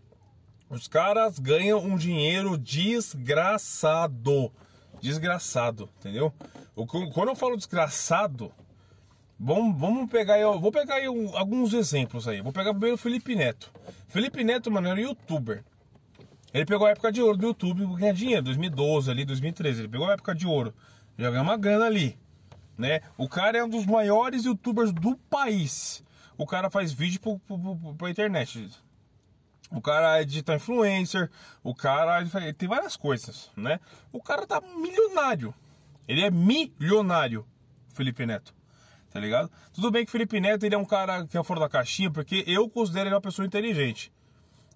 Os 0.70 0.88
caras 0.88 1.40
ganham 1.40 1.80
um 1.80 1.96
dinheiro 1.96 2.58
desgraçado. 2.58 4.52
Desgraçado, 5.02 5.90
entendeu? 6.00 6.34
Quando 7.14 7.30
eu 7.30 7.36
falo 7.36 7.56
desgraçado, 7.56 8.52
vamos, 9.40 9.80
vamos 9.80 10.10
pegar 10.10 10.36
aí, 10.36 10.44
ó, 10.44 10.58
vou 10.58 10.72
pegar 10.72 10.96
aí 10.96 11.06
alguns 11.06 11.74
exemplos 11.74 12.28
aí. 12.28 12.42
Vou 12.42 12.52
pegar 12.52 12.72
primeiro 12.72 12.96
o 12.96 12.98
Felipe 12.98 13.36
Neto. 13.36 13.72
Felipe 14.08 14.44
Neto, 14.44 14.72
mano, 14.72 14.88
era 14.88 15.00
youtuber. 15.00 15.64
Ele 16.54 16.66
pegou 16.66 16.88
a 16.88 16.92
época 16.92 17.12
de 17.12 17.22
ouro 17.22 17.38
do 17.38 17.48
YouTube 17.48 17.86
pra 17.86 17.96
ganhar 17.98 18.14
dinheiro, 18.14 18.44
2012 18.44 19.12
ali, 19.12 19.26
2013. 19.26 19.82
Ele 19.82 19.88
pegou 19.90 20.08
a 20.08 20.14
época 20.14 20.34
de 20.34 20.48
ouro. 20.48 20.74
Já 21.18 21.30
ganhou 21.30 21.44
uma 21.44 21.58
grana 21.58 21.86
ali, 21.86 22.18
né? 22.78 23.02
O 23.18 23.28
cara 23.28 23.58
é 23.58 23.64
um 23.64 23.70
dos 23.70 23.86
maiores 23.86 24.46
youtubers 24.46 24.92
do 24.92 25.16
país. 25.30 26.04
O 26.38 26.46
cara 26.46 26.70
faz 26.70 26.94
vídeo 26.94 27.20
pro, 27.20 27.40
pro, 27.40 27.96
pra 27.96 28.10
internet. 28.10 28.70
O 29.70 29.82
cara 29.82 30.22
é 30.22 30.24
digital 30.24 30.56
influencer, 30.56 31.30
o 31.62 31.76
cara 31.76 32.26
tem 32.58 32.70
várias 32.70 32.96
coisas, 32.96 33.52
né? 33.56 33.80
O 34.14 34.22
cara 34.22 34.48
tá 34.48 34.62
milionário. 34.62 35.54
Ele 36.08 36.22
é 36.22 36.32
milionário, 36.32 37.46
Felipe 37.94 38.26
Neto. 38.26 38.56
Tá 39.12 39.20
ligado? 39.20 39.50
Tudo 39.74 39.90
bem 39.90 40.04
que 40.04 40.10
o 40.10 40.12
Felipe 40.12 40.40
Neto 40.40 40.66
ele 40.66 40.76
é 40.76 40.78
um 40.78 40.86
cara 40.86 41.26
que 41.26 41.38
é 41.38 41.44
fora 41.44 41.62
da 41.62 41.70
caixinha, 41.70 42.12
porque 42.12 42.44
eu 42.46 42.70
considero 42.70 43.08
ele 43.08 43.16
uma 43.16 43.22
pessoa 43.22 43.46
inteligente. 43.46 44.12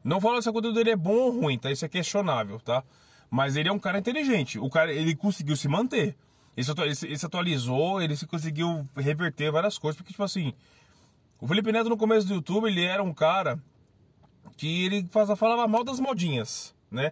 Não 0.03 0.19
falo 0.19 0.41
se 0.41 0.49
o 0.49 0.53
conteúdo 0.53 0.75
dele 0.75 0.91
é 0.91 0.95
bom 0.95 1.13
ou 1.13 1.41
ruim, 1.41 1.59
tá? 1.59 1.71
Isso 1.71 1.85
é 1.85 1.89
questionável, 1.89 2.59
tá? 2.59 2.83
Mas 3.29 3.55
ele 3.55 3.69
é 3.69 3.71
um 3.71 3.79
cara 3.79 3.99
inteligente. 3.99 4.57
O 4.57 4.69
cara, 4.69 4.91
ele 4.91 5.15
conseguiu 5.15 5.55
se 5.55 5.67
manter. 5.67 6.15
Ele 6.57 6.95
se, 6.95 7.25
atualizou, 7.25 8.01
ele 8.01 8.15
se 8.15 8.27
conseguiu 8.27 8.87
reverter 8.95 9.51
várias 9.51 9.77
coisas. 9.77 9.95
Porque, 9.95 10.11
tipo 10.11 10.23
assim, 10.23 10.53
o 11.39 11.47
Felipe 11.47 11.71
Neto 11.71 11.89
no 11.89 11.97
começo 11.97 12.27
do 12.27 12.33
YouTube, 12.33 12.67
ele 12.67 12.83
era 12.83 13.01
um 13.01 13.13
cara 13.13 13.59
que 14.57 14.85
ele 14.85 15.07
falava 15.11 15.67
mal 15.67 15.83
das 15.83 15.99
modinhas, 15.99 16.75
né? 16.89 17.11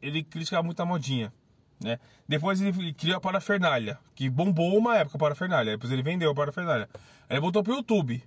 Ele 0.00 0.22
criticava 0.22 0.62
muito 0.62 0.80
a 0.80 0.84
modinha, 0.84 1.32
né? 1.80 1.98
Depois 2.28 2.60
ele 2.60 2.92
criou 2.92 3.16
a 3.16 3.20
parafernália, 3.20 3.98
que 4.14 4.28
bombou 4.28 4.76
uma 4.76 4.96
época 4.98 5.16
a 5.16 5.20
parafernália. 5.20 5.72
Depois 5.72 5.92
ele 5.92 6.02
vendeu 6.02 6.30
a 6.30 6.34
parafernália. 6.34 6.88
Aí 7.28 7.36
ele 7.36 7.40
voltou 7.40 7.62
pro 7.62 7.74
YouTube, 7.74 8.22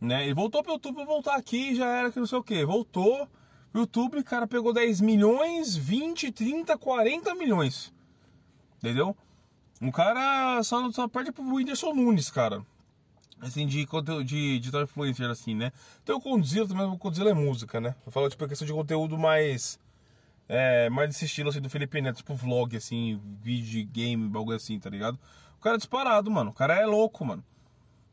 né? 0.00 0.24
Ele 0.24 0.34
voltou 0.34 0.62
pro 0.62 0.72
YouTube, 0.72 1.04
voltar 1.04 1.36
aqui, 1.36 1.74
já 1.74 1.86
era 1.86 2.10
que 2.10 2.18
não 2.18 2.26
sei 2.26 2.38
o 2.38 2.42
que. 2.42 2.64
Voltou 2.64 3.28
pro 3.70 3.82
YouTube, 3.82 4.22
cara 4.24 4.46
pegou 4.46 4.72
10 4.72 5.00
milhões, 5.00 5.76
20, 5.76 6.32
30, 6.32 6.76
40 6.76 7.34
milhões. 7.34 7.92
Entendeu? 8.78 9.16
Um 9.80 9.90
cara 9.90 10.62
só, 10.62 10.90
só 10.90 11.06
perde 11.06 11.30
pro 11.30 11.44
Whindersson 11.44 11.94
Nunes, 11.94 12.30
cara. 12.30 12.64
Assim, 13.40 13.66
de 13.66 13.86
conteúdo 13.86 14.24
de 14.24 14.58
digital 14.58 14.82
influencer, 14.82 15.30
assim, 15.30 15.54
né? 15.54 15.72
Tem 16.04 16.14
o 16.14 16.20
Condzilla 16.20 16.66
também, 16.66 16.84
o 16.86 16.98
Condzilla 16.98 17.30
é 17.30 17.34
música, 17.34 17.80
né? 17.80 17.94
Eu 18.04 18.10
falo, 18.10 18.28
tipo, 18.28 18.44
a 18.44 18.48
questão 18.48 18.66
de 18.66 18.72
conteúdo 18.72 19.16
mais. 19.16 19.78
É, 20.48 20.88
mais 20.88 21.10
desse 21.10 21.26
estilo, 21.26 21.50
assim, 21.50 21.60
do 21.60 21.68
Felipe 21.68 22.00
Neto, 22.00 22.16
tipo 22.16 22.34
vlog, 22.34 22.76
assim, 22.76 23.20
vídeo, 23.42 23.86
game, 23.86 24.28
bagulho 24.28 24.56
assim, 24.56 24.78
tá 24.78 24.88
ligado? 24.88 25.18
O 25.58 25.60
cara 25.60 25.76
é 25.76 25.78
disparado, 25.78 26.30
mano. 26.30 26.50
O 26.50 26.54
cara 26.54 26.74
é 26.74 26.86
louco, 26.86 27.24
mano. 27.24 27.44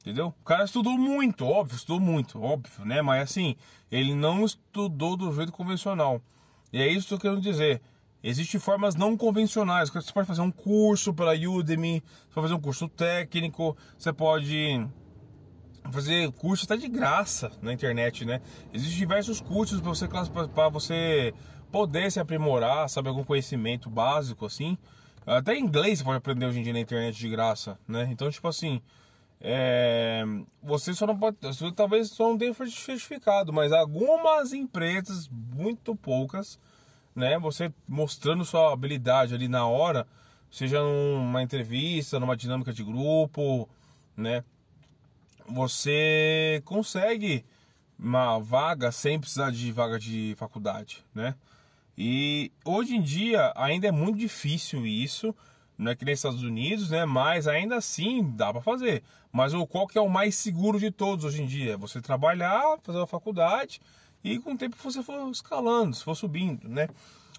Entendeu? 0.01 0.27
O 0.27 0.43
cara 0.43 0.63
estudou 0.63 0.97
muito, 0.97 1.45
óbvio, 1.45 1.75
estudou 1.75 1.99
muito, 1.99 2.39
óbvio, 2.41 2.85
né? 2.85 3.01
Mas 3.01 3.23
assim, 3.23 3.55
ele 3.91 4.13
não 4.13 4.45
estudou 4.45 5.15
do 5.15 5.33
jeito 5.33 5.51
convencional. 5.51 6.21
E 6.71 6.79
é 6.81 6.87
isso 6.87 7.07
que 7.07 7.13
eu 7.13 7.19
quero 7.19 7.41
dizer. 7.41 7.81
Existem 8.21 8.59
formas 8.59 8.95
não 8.95 9.15
convencionais. 9.15 9.89
Você 9.89 10.11
pode 10.11 10.27
fazer 10.27 10.41
um 10.41 10.51
curso 10.51 11.13
pela 11.13 11.33
Udemy, 11.33 12.03
você 12.03 12.33
pode 12.33 12.47
fazer 12.47 12.53
um 12.53 12.59
curso 12.59 12.89
técnico, 12.89 13.77
você 13.97 14.11
pode 14.11 14.87
fazer 15.91 16.31
curso 16.33 16.65
até 16.65 16.77
de 16.77 16.87
graça 16.87 17.51
na 17.61 17.71
internet, 17.71 18.25
né? 18.25 18.41
Existem 18.73 18.97
diversos 18.97 19.39
cursos 19.39 19.79
para 19.79 19.89
você 19.89 20.07
para 20.07 20.69
você 20.69 21.33
poder 21.75 22.10
se 22.10 22.22
aprimorar, 22.22 22.88
sabe 22.88 23.10
algum 23.10 23.25
conhecimento 23.25 23.89
básico 23.89 24.46
assim. 24.46 24.77
Até 25.27 25.58
inglês 25.58 26.00
você 26.00 26.05
pode 26.05 26.17
aprender 26.20 26.46
hoje 26.46 26.62
em 26.62 26.63
dia 26.63 26.72
na 26.72 26.79
internet 26.79 27.17
de 27.17 27.27
graça, 27.27 27.77
né? 27.86 28.08
Então, 28.10 28.32
tipo 28.32 28.48
assim, 28.48 28.82
é, 29.41 30.24
você 30.63 30.94
só 30.94 31.05
não 31.05 31.17
pode, 31.17 31.36
você 31.41 31.70
talvez 31.74 32.12
só 32.12 32.29
não 32.29 32.38
tenha 32.38 32.53
certificado, 32.53 33.51
mas 33.51 33.74
algumas 33.74 34.53
empresas, 34.53 35.27
muito 35.27 35.94
poucas, 35.98 36.58
né? 37.13 37.38
Você 37.39 37.70
mostrando 37.86 38.46
sua 38.46 38.72
habilidade 38.72 39.36
ali 39.36 39.50
na 39.50 39.67
hora, 39.67 40.08
seja 40.50 40.82
numa 40.82 41.44
entrevista, 41.44 42.22
numa 42.22 42.38
dinâmica 42.38 42.72
de 42.72 42.86
grupo, 42.86 43.67
né? 44.15 44.46
Você 45.46 46.62
consegue 46.63 47.44
uma 48.00 48.39
vaga 48.39 48.94
sem 48.94 49.20
precisar 49.20 49.51
de 49.51 49.74
vaga 49.74 50.00
de 50.00 50.36
faculdade, 50.38 51.03
né? 51.13 51.36
E 51.97 52.51
hoje 52.63 52.95
em 52.95 53.01
dia 53.01 53.53
ainda 53.55 53.87
é 53.87 53.91
muito 53.91 54.17
difícil 54.17 54.85
isso, 54.85 55.35
não 55.77 55.91
é 55.91 55.95
que 55.95 56.05
nem 56.05 56.13
Estados 56.13 56.43
Unidos, 56.43 56.89
né? 56.89 57.05
Mas 57.05 57.47
ainda 57.47 57.75
assim 57.77 58.31
dá 58.35 58.51
para 58.51 58.61
fazer. 58.61 59.03
Mas 59.31 59.53
o 59.53 59.65
qual 59.67 59.87
que 59.87 59.97
é 59.97 60.01
o 60.01 60.09
mais 60.09 60.35
seguro 60.35 60.79
de 60.79 60.91
todos 60.91 61.25
hoje 61.25 61.41
em 61.41 61.45
dia? 61.45 61.73
É 61.73 61.77
você 61.77 62.01
trabalhar, 62.01 62.77
fazer 62.83 63.01
a 63.01 63.07
faculdade 63.07 63.79
e 64.23 64.39
com 64.39 64.53
o 64.53 64.57
tempo 64.57 64.75
você 64.81 65.03
for 65.03 65.29
escalando, 65.29 65.95
se 65.95 66.03
for 66.03 66.15
subindo, 66.15 66.67
né? 66.67 66.87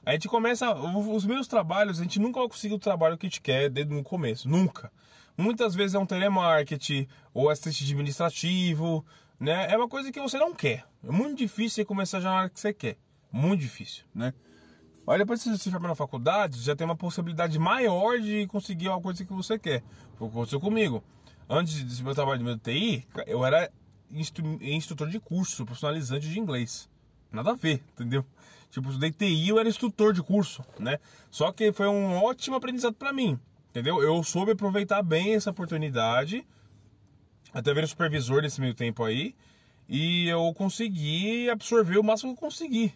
A 0.05 0.13
gente 0.13 0.29
começa 0.29 0.73
os 0.73 1.25
meus 1.25 1.49
trabalhos, 1.49 1.99
a 1.99 2.03
gente 2.03 2.21
nunca 2.21 2.39
vai 2.39 2.49
conseguir 2.49 2.75
o 2.75 2.79
trabalho 2.79 3.19
que 3.19 3.27
a 3.27 3.29
gente 3.29 3.41
quer 3.41 3.69
desde 3.69 3.93
o 3.93 4.03
começo, 4.05 4.49
nunca. 4.49 4.93
Muitas 5.37 5.75
vezes 5.75 5.95
é 5.95 5.99
um 5.99 6.07
telemarketing 6.07 7.09
ou 7.35 7.51
assistente 7.51 7.83
administrativo, 7.83 9.05
né? 9.39 9.67
É 9.71 9.77
uma 9.77 9.89
coisa 9.89 10.13
que 10.13 10.21
você 10.21 10.39
não 10.39 10.55
quer. 10.55 10.85
É 11.03 11.11
muito 11.11 11.39
difícil 11.39 11.71
você 11.71 11.85
começar 11.85 12.21
já 12.21 12.31
na 12.31 12.37
hora 12.37 12.49
que 12.49 12.61
você 12.61 12.73
quer. 12.73 12.97
Muito 13.33 13.61
difícil, 13.61 14.05
né? 14.15 14.33
Mas 15.07 15.19
depois 15.19 15.43
que 15.43 15.49
você 15.49 15.57
se 15.59 15.71
formar 15.71 15.89
na 15.89 15.95
faculdade, 15.95 16.61
já 16.61 16.75
tem 16.75 16.85
uma 16.85 16.97
possibilidade 16.97 17.59
maior 17.59 18.19
de 18.19 18.47
conseguir 18.49 18.89
alguma 18.89 19.03
coisa 19.03 19.25
que 19.25 19.33
você 19.33 19.59
quer. 19.59 19.83
Foi 20.17 20.27
o 20.27 20.31
que 20.31 20.37
aconteceu 20.37 20.61
comigo. 20.61 21.03
Antes 21.49 21.85
desse 21.85 22.03
meu 22.03 22.13
trabalho 22.15 22.39
de 22.39 22.45
meu 22.45 22.59
TI, 22.59 23.07
eu 23.27 23.47
era 23.47 23.71
instru- 24.11 24.59
instrutor 24.61 25.09
de 25.09 25.21
curso, 25.21 25.65
profissionalizante 25.65 26.29
de 26.29 26.41
inglês. 26.41 26.89
Nada 27.31 27.53
a 27.53 27.55
ver, 27.55 27.85
entendeu? 27.93 28.25
Tipo, 28.69 28.89
estudei 28.89 29.13
TI, 29.13 29.49
eu 29.49 29.61
era 29.61 29.69
instrutor 29.69 30.13
de 30.13 30.23
curso, 30.23 30.65
né? 30.79 30.99
Só 31.31 31.53
que 31.53 31.73
foi 31.73 31.87
um 31.87 32.17
ótimo 32.17 32.57
aprendizado 32.57 32.95
para 32.95 33.13
mim, 33.13 33.39
entendeu? 33.71 34.03
Eu 34.03 34.23
soube 34.25 34.53
aproveitar 34.53 35.03
bem 35.03 35.35
essa 35.35 35.51
oportunidade, 35.51 36.45
até 37.55 37.73
ver 37.73 37.87
supervisor 37.87 38.43
nesse 38.43 38.61
meio 38.61 38.75
tempo 38.75 39.05
aí, 39.05 39.37
e 39.89 40.27
eu 40.29 40.53
consegui 40.53 41.49
absorver 41.49 41.97
o 41.97 42.03
máximo 42.03 42.33
que 42.33 42.39
eu 42.39 42.49
consegui. 42.49 42.93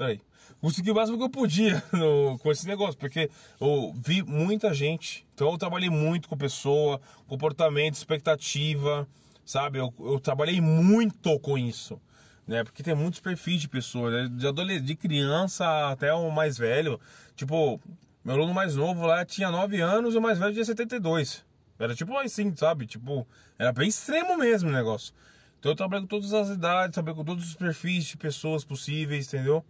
Peraí. 0.00 0.18
Consegui 0.62 0.90
o 0.90 0.94
máximo 0.94 1.18
que 1.18 1.24
eu 1.24 1.28
podia 1.28 1.82
no- 1.92 2.38
com 2.38 2.50
esse 2.50 2.66
negócio, 2.66 2.98
porque 2.98 3.30
eu 3.60 3.94
vi 3.94 4.22
muita 4.22 4.72
gente. 4.72 5.26
Então 5.34 5.52
eu 5.52 5.58
trabalhei 5.58 5.90
muito 5.90 6.26
com 6.26 6.38
pessoa, 6.38 6.98
comportamento, 7.28 7.96
expectativa, 7.96 9.06
sabe? 9.44 9.78
Eu, 9.78 9.92
eu 10.00 10.18
trabalhei 10.18 10.58
muito 10.58 11.38
com 11.40 11.58
isso. 11.58 12.00
Né? 12.48 12.64
Porque 12.64 12.82
tem 12.82 12.94
muitos 12.94 13.20
perfis 13.20 13.60
de 13.60 13.68
pessoas, 13.68 14.14
né? 14.14 14.28
de, 14.38 14.46
adolescente, 14.46 14.86
de 14.86 14.94
criança 14.96 15.66
até 15.90 16.14
o 16.14 16.30
mais 16.30 16.56
velho. 16.56 16.98
Tipo, 17.36 17.78
meu 18.24 18.36
aluno 18.36 18.54
mais 18.54 18.76
novo 18.76 19.04
lá 19.06 19.22
tinha 19.22 19.50
9 19.50 19.82
anos 19.82 20.14
e 20.14 20.16
o 20.18 20.22
mais 20.22 20.38
velho 20.38 20.54
tinha 20.54 20.64
72. 20.64 21.44
Era 21.78 21.94
tipo 21.94 22.16
assim, 22.16 22.56
sabe? 22.56 22.86
Tipo, 22.86 23.26
era 23.58 23.70
bem 23.70 23.88
extremo 23.90 24.38
mesmo 24.38 24.70
o 24.70 24.72
negócio. 24.72 25.12
Então 25.58 25.72
eu 25.72 25.76
trabalhei 25.76 26.04
com 26.04 26.08
todas 26.08 26.32
as 26.32 26.48
idades, 26.48 26.94
trabalhei 26.94 27.16
com 27.18 27.24
todos 27.24 27.46
os 27.46 27.54
perfis 27.54 28.04
de 28.04 28.16
pessoas 28.16 28.64
possíveis, 28.64 29.26
entendeu? 29.26 29.62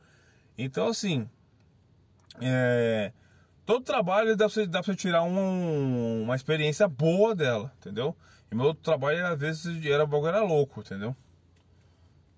Então 0.62 0.88
assim, 0.88 1.29
é, 2.40 3.12
todo 3.64 3.85
trabalho 3.85 4.37
dá 4.37 4.47
pra 4.47 4.49
você, 4.55 4.67
dá 4.67 4.83
pra 4.83 4.93
você 4.93 4.97
tirar 4.97 5.23
um- 5.23 6.23
uma 6.23 6.37
experiência 6.37 6.87
boa 6.88 7.35
dela, 7.35 7.73
entendeu? 7.79 8.17
E 8.50 8.55
meu 8.55 8.75
trabalho 8.75 9.26
às 9.26 9.38
vezes 9.38 9.85
era, 9.87 10.05
bagulho 10.07 10.29
era 10.29 10.43
louco, 10.43 10.81
entendeu? 10.81 11.14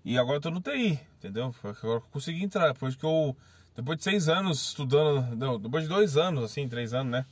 E 0.04 0.18
agora 0.18 0.36
eu 0.36 0.40
tô 0.40 0.50
no 0.50 0.60
TI, 0.60 0.98
entendeu? 1.18 1.54
Agora 1.62 1.74
que 1.74 1.84
eu 1.84 2.00
consegui 2.10 2.42
entrar, 2.42 2.72
depois 2.72 2.94
que 2.96 3.04
eu. 3.04 3.36
Depois 3.74 3.96
de 3.98 4.04
seis 4.04 4.28
anos 4.28 4.68
estudando. 4.68 5.34
Não, 5.36 5.58
depois 5.58 5.84
de 5.84 5.88
dois 5.88 6.16
anos, 6.16 6.44
assim, 6.44 6.68
três 6.68 6.92
anos, 6.92 7.12
né? 7.12 7.24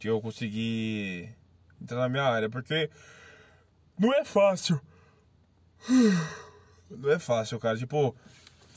de 0.00 0.08
eu 0.08 0.18
conseguir 0.18 1.28
entrar 1.80 1.98
na 2.00 2.08
minha 2.08 2.22
área, 2.24 2.48
porque 2.48 2.88
não 3.98 4.14
é 4.14 4.24
fácil. 4.24 4.80
Não 6.90 7.10
é 7.12 7.18
fácil, 7.18 7.58
cara. 7.60 7.76
Tipo, 7.76 8.16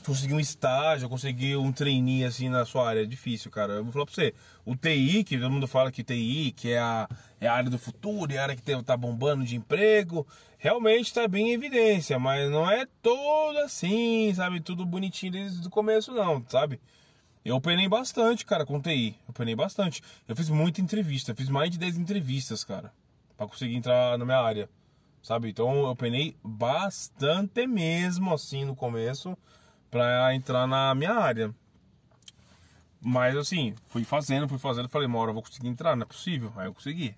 conseguir 0.04 0.34
um 0.34 0.40
estágio, 0.40 1.08
conseguir 1.08 1.56
um 1.56 1.72
trainee 1.72 2.24
assim 2.24 2.48
na 2.48 2.64
sua 2.64 2.88
área 2.88 3.02
é 3.02 3.06
difícil, 3.06 3.50
cara. 3.50 3.74
Eu 3.74 3.84
vou 3.84 3.92
falar 3.92 4.04
pra 4.04 4.14
você, 4.14 4.34
o 4.64 4.76
TI, 4.76 5.24
que 5.24 5.38
todo 5.38 5.50
mundo 5.50 5.66
fala 5.66 5.90
que 5.90 6.04
TI, 6.04 6.52
que 6.56 6.70
é 6.70 6.78
a, 6.78 7.08
é 7.40 7.46
a 7.46 7.54
área 7.54 7.70
do 7.70 7.78
futuro, 7.78 8.32
é 8.32 8.38
a 8.38 8.42
área 8.42 8.56
que 8.56 8.62
tem, 8.62 8.80
tá 8.82 8.96
bombando 8.96 9.44
de 9.44 9.56
emprego, 9.56 10.26
realmente 10.58 11.12
tá 11.12 11.26
bem 11.26 11.50
em 11.50 11.52
evidência, 11.52 12.18
mas 12.18 12.50
não 12.50 12.70
é 12.70 12.86
todo 13.02 13.58
assim, 13.58 14.32
sabe? 14.34 14.60
Tudo 14.60 14.84
bonitinho 14.84 15.32
desde 15.32 15.66
o 15.66 15.70
começo, 15.70 16.12
não, 16.12 16.44
sabe? 16.48 16.80
Eu 17.44 17.60
penei 17.60 17.88
bastante, 17.88 18.46
cara, 18.46 18.64
com 18.64 18.80
TI. 18.80 19.16
Eu 19.28 19.34
penei 19.34 19.54
bastante. 19.54 20.02
Eu 20.26 20.34
fiz 20.34 20.48
muita 20.48 20.80
entrevista, 20.80 21.34
fiz 21.34 21.48
mais 21.48 21.70
de 21.70 21.78
10 21.78 21.98
entrevistas, 21.98 22.64
cara, 22.64 22.90
para 23.36 23.46
conseguir 23.46 23.74
entrar 23.74 24.16
na 24.16 24.24
minha 24.24 24.38
área. 24.38 24.68
Sabe? 25.22 25.48
Então 25.48 25.86
eu 25.86 25.96
penei 25.96 26.36
bastante 26.42 27.66
mesmo 27.66 28.32
assim 28.32 28.64
no 28.64 28.76
começo 28.76 29.36
para 29.94 30.34
entrar 30.34 30.66
na 30.66 30.92
minha 30.92 31.12
área. 31.12 31.54
Mas 33.00 33.36
assim, 33.36 33.76
fui 33.86 34.02
fazendo, 34.02 34.48
fui 34.48 34.58
fazendo, 34.58 34.88
falei, 34.88 35.06
uma 35.06 35.20
hora 35.20 35.30
eu 35.30 35.34
vou 35.34 35.42
conseguir 35.42 35.68
entrar, 35.68 35.94
não 35.94 36.02
é 36.02 36.06
possível. 36.06 36.52
Aí 36.56 36.66
eu 36.66 36.74
consegui. 36.74 37.14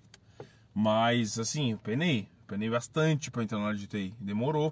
Mas 0.75 1.39
assim, 1.39 1.75
penei, 1.77 2.27
penei 2.45 2.69
bastante 2.69 3.31
para 3.31 3.41
entrar 3.41 3.57
na 3.57 3.69
área 3.69 3.79
de 3.79 3.87
TI. 3.87 4.13
Demorou, 4.19 4.71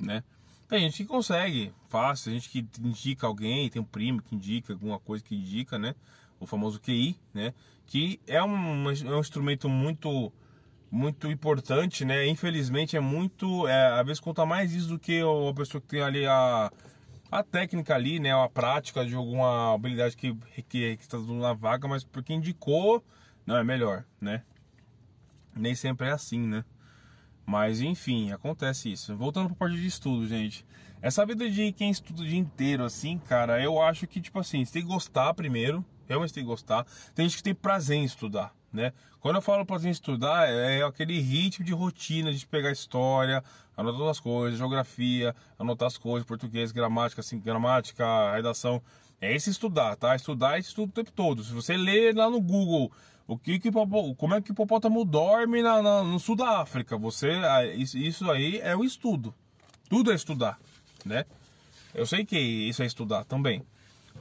né? 0.00 0.24
Tem 0.66 0.80
gente 0.80 1.02
que 1.02 1.04
consegue, 1.04 1.70
fácil, 1.90 2.32
tem 2.32 2.40
gente 2.40 2.48
que 2.48 2.66
indica 2.80 3.26
alguém, 3.26 3.68
tem 3.68 3.82
um 3.82 3.84
primo 3.84 4.22
que 4.22 4.34
indica, 4.34 4.72
alguma 4.72 4.98
coisa 4.98 5.22
que 5.22 5.34
indica, 5.34 5.78
né? 5.78 5.94
O 6.40 6.46
famoso 6.46 6.80
QI, 6.80 7.14
né? 7.34 7.52
Que 7.84 8.18
é 8.26 8.42
um, 8.42 8.90
é 8.90 9.16
um 9.16 9.20
instrumento 9.20 9.68
muito 9.68 10.32
muito 10.90 11.30
importante, 11.30 12.06
né? 12.06 12.26
Infelizmente 12.26 12.96
é 12.96 13.00
muito, 13.00 13.68
é, 13.68 14.00
às 14.00 14.06
vezes 14.06 14.20
conta 14.20 14.46
mais 14.46 14.72
isso 14.72 14.88
do 14.88 14.98
que 14.98 15.20
a 15.20 15.52
pessoa 15.54 15.78
que 15.78 15.88
tem 15.88 16.00
ali 16.00 16.24
a 16.24 16.72
a 17.34 17.42
técnica 17.42 17.96
ali, 17.96 18.20
né, 18.20 18.32
a 18.32 18.48
prática 18.48 19.04
de 19.04 19.12
alguma 19.16 19.74
habilidade 19.74 20.16
que 20.16 20.32
que 20.68 20.96
está 21.00 21.18
na 21.18 21.52
vaga, 21.52 21.88
mas 21.88 22.04
porque 22.04 22.32
indicou, 22.32 23.04
não 23.44 23.56
é 23.56 23.64
melhor, 23.64 24.04
né? 24.20 24.44
Nem 25.52 25.74
sempre 25.74 26.06
é 26.06 26.12
assim, 26.12 26.38
né? 26.38 26.64
Mas 27.44 27.80
enfim, 27.80 28.30
acontece 28.30 28.92
isso. 28.92 29.16
Voltando 29.16 29.48
para 29.48 29.56
parte 29.56 29.76
de 29.76 29.84
estudo, 29.84 30.28
gente. 30.28 30.64
Essa 31.02 31.26
vida 31.26 31.50
de 31.50 31.72
quem 31.72 31.90
estuda 31.90 32.22
o 32.22 32.24
dia 32.24 32.38
inteiro 32.38 32.84
assim, 32.84 33.18
cara, 33.18 33.60
eu 33.60 33.82
acho 33.82 34.06
que 34.06 34.20
tipo 34.20 34.38
assim, 34.38 34.64
você 34.64 34.74
tem 34.74 34.82
que 34.82 34.88
gostar 34.88 35.34
primeiro, 35.34 35.84
realmente 36.06 36.32
tem 36.32 36.44
que 36.44 36.48
gostar. 36.48 36.86
Tem 37.16 37.28
gente 37.28 37.38
que 37.38 37.42
tem 37.42 37.54
prazer 37.54 37.96
em 37.96 38.04
estudar 38.04 38.54
né? 38.74 38.92
Quando 39.20 39.36
eu 39.36 39.42
falo 39.42 39.64
para 39.64 39.88
estudar, 39.88 40.48
é 40.48 40.82
aquele 40.82 41.18
ritmo 41.20 41.64
de 41.64 41.72
rotina 41.72 42.34
de 42.34 42.44
pegar 42.46 42.72
história, 42.72 43.42
anotar 43.76 44.08
as 44.08 44.20
coisas, 44.20 44.58
geografia, 44.58 45.34
anotar 45.58 45.86
as 45.86 45.96
coisas, 45.96 46.26
português, 46.26 46.72
gramática, 46.72 47.20
assim, 47.20 47.38
gramática, 47.38 48.04
redação. 48.34 48.82
É 49.20 49.34
esse 49.34 49.48
estudar, 49.48 49.96
tá? 49.96 50.14
Estudar 50.14 50.56
é 50.56 50.60
estudo 50.60 50.90
o 50.90 50.92
tempo 50.92 51.12
todo. 51.12 51.44
Se 51.44 51.52
você 51.52 51.76
ler 51.76 52.14
lá 52.14 52.28
no 52.28 52.40
Google 52.40 52.92
o 53.26 53.38
que 53.38 53.58
que 53.58 53.70
como 53.72 54.34
é 54.34 54.42
que 54.42 54.50
o 54.50 54.52
hipopótamo 54.52 55.02
dorme 55.04 55.62
na, 55.62 55.80
na, 55.80 56.02
no 56.02 56.20
sul 56.20 56.36
da 56.36 56.60
África, 56.60 56.98
você 56.98 57.30
ah, 57.30 57.64
isso 57.64 58.30
aí 58.30 58.58
é 58.58 58.76
o 58.76 58.84
estudo. 58.84 59.32
Tudo 59.88 60.12
é 60.12 60.14
estudar, 60.14 60.58
né? 61.04 61.24
Eu 61.94 62.04
sei 62.04 62.24
que 62.24 62.36
isso 62.36 62.82
é 62.82 62.86
estudar 62.86 63.24
também. 63.24 63.64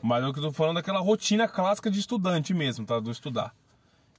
Mas 0.02 0.24
eu 0.24 0.34
tô 0.34 0.52
falando 0.52 0.76
daquela 0.76 1.00
rotina 1.00 1.48
clássica 1.48 1.90
de 1.90 2.00
estudante 2.00 2.54
mesmo, 2.54 2.86
tá? 2.86 3.00
Do 3.00 3.12
estudar. 3.12 3.54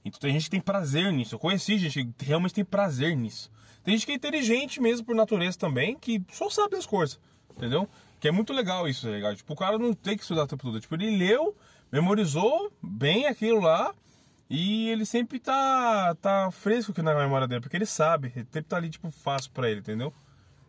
Então 0.05 0.19
tem 0.19 0.31
gente 0.33 0.43
que 0.43 0.51
tem 0.51 0.61
prazer 0.61 1.11
nisso. 1.11 1.33
Eu 1.33 1.39
conheci 1.39 1.79
gente 1.79 2.05
que 2.15 2.25
realmente 2.25 2.53
tem 2.53 2.63
prazer 2.63 3.17
nisso. 3.17 3.51
Tem 3.83 3.95
gente 3.95 4.05
que 4.05 4.11
é 4.11 4.15
inteligente 4.15 4.79
mesmo 4.79 5.05
por 5.05 5.15
natureza 5.15 5.57
também, 5.57 5.97
que 5.97 6.23
só 6.31 6.49
sabe 6.49 6.77
as 6.77 6.85
coisas, 6.85 7.19
entendeu? 7.55 7.89
Que 8.19 8.27
é 8.27 8.31
muito 8.31 8.53
legal 8.53 8.87
isso, 8.87 9.07
legal. 9.07 9.31
Tá 9.31 9.37
tipo, 9.37 9.53
o 9.53 9.55
cara 9.55 9.77
não 9.77 9.93
tem 9.93 10.15
que 10.15 10.23
estudar 10.23 10.43
o 10.43 10.47
tempo 10.47 10.63
todo. 10.63 10.79
Tipo, 10.79 10.95
ele 10.95 11.17
leu, 11.17 11.55
memorizou 11.91 12.71
bem 12.81 13.25
aquilo 13.25 13.59
lá 13.59 13.93
e 14.49 14.89
ele 14.89 15.05
sempre 15.05 15.39
tá, 15.39 16.15
tá 16.21 16.51
fresco 16.51 16.91
aqui 16.91 17.01
na 17.01 17.15
memória 17.15 17.47
dele, 17.47 17.61
porque 17.61 17.75
ele 17.75 17.85
sabe, 17.85 18.31
ele 18.35 18.47
sempre 18.51 18.63
tá 18.63 18.77
ali, 18.77 18.89
tipo, 18.89 19.09
fácil 19.09 19.51
pra 19.51 19.69
ele, 19.69 19.79
entendeu? 19.79 20.13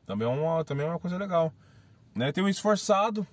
Também 0.07 0.27
é 0.27 0.31
uma, 0.31 0.65
também 0.65 0.87
é 0.87 0.89
uma 0.89 0.99
coisa 0.99 1.19
legal. 1.19 1.53
Né? 2.15 2.33
Tem 2.33 2.43
um 2.43 2.49
esforçado, 2.49 3.27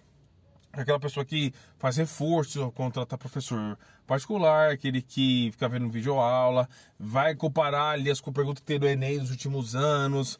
aquela 0.73 0.99
pessoa 0.99 1.23
que 1.23 1.53
faz 1.77 1.97
reforço, 1.97 2.71
contrata 2.71 3.17
professor 3.17 3.77
particular, 4.07 4.71
aquele 4.71 5.01
que 5.01 5.49
fica 5.51 5.69
vendo 5.69 5.89
vídeo 5.89 6.19
aula, 6.19 6.67
vai 6.99 7.35
comparar 7.35 7.91
ali 7.91 8.09
as 8.09 8.19
perguntas 8.19 8.61
que 8.61 8.65
tem 8.65 8.79
do 8.79 8.87
Enem 8.87 9.19
nos 9.19 9.29
últimos 9.29 9.75
anos, 9.75 10.39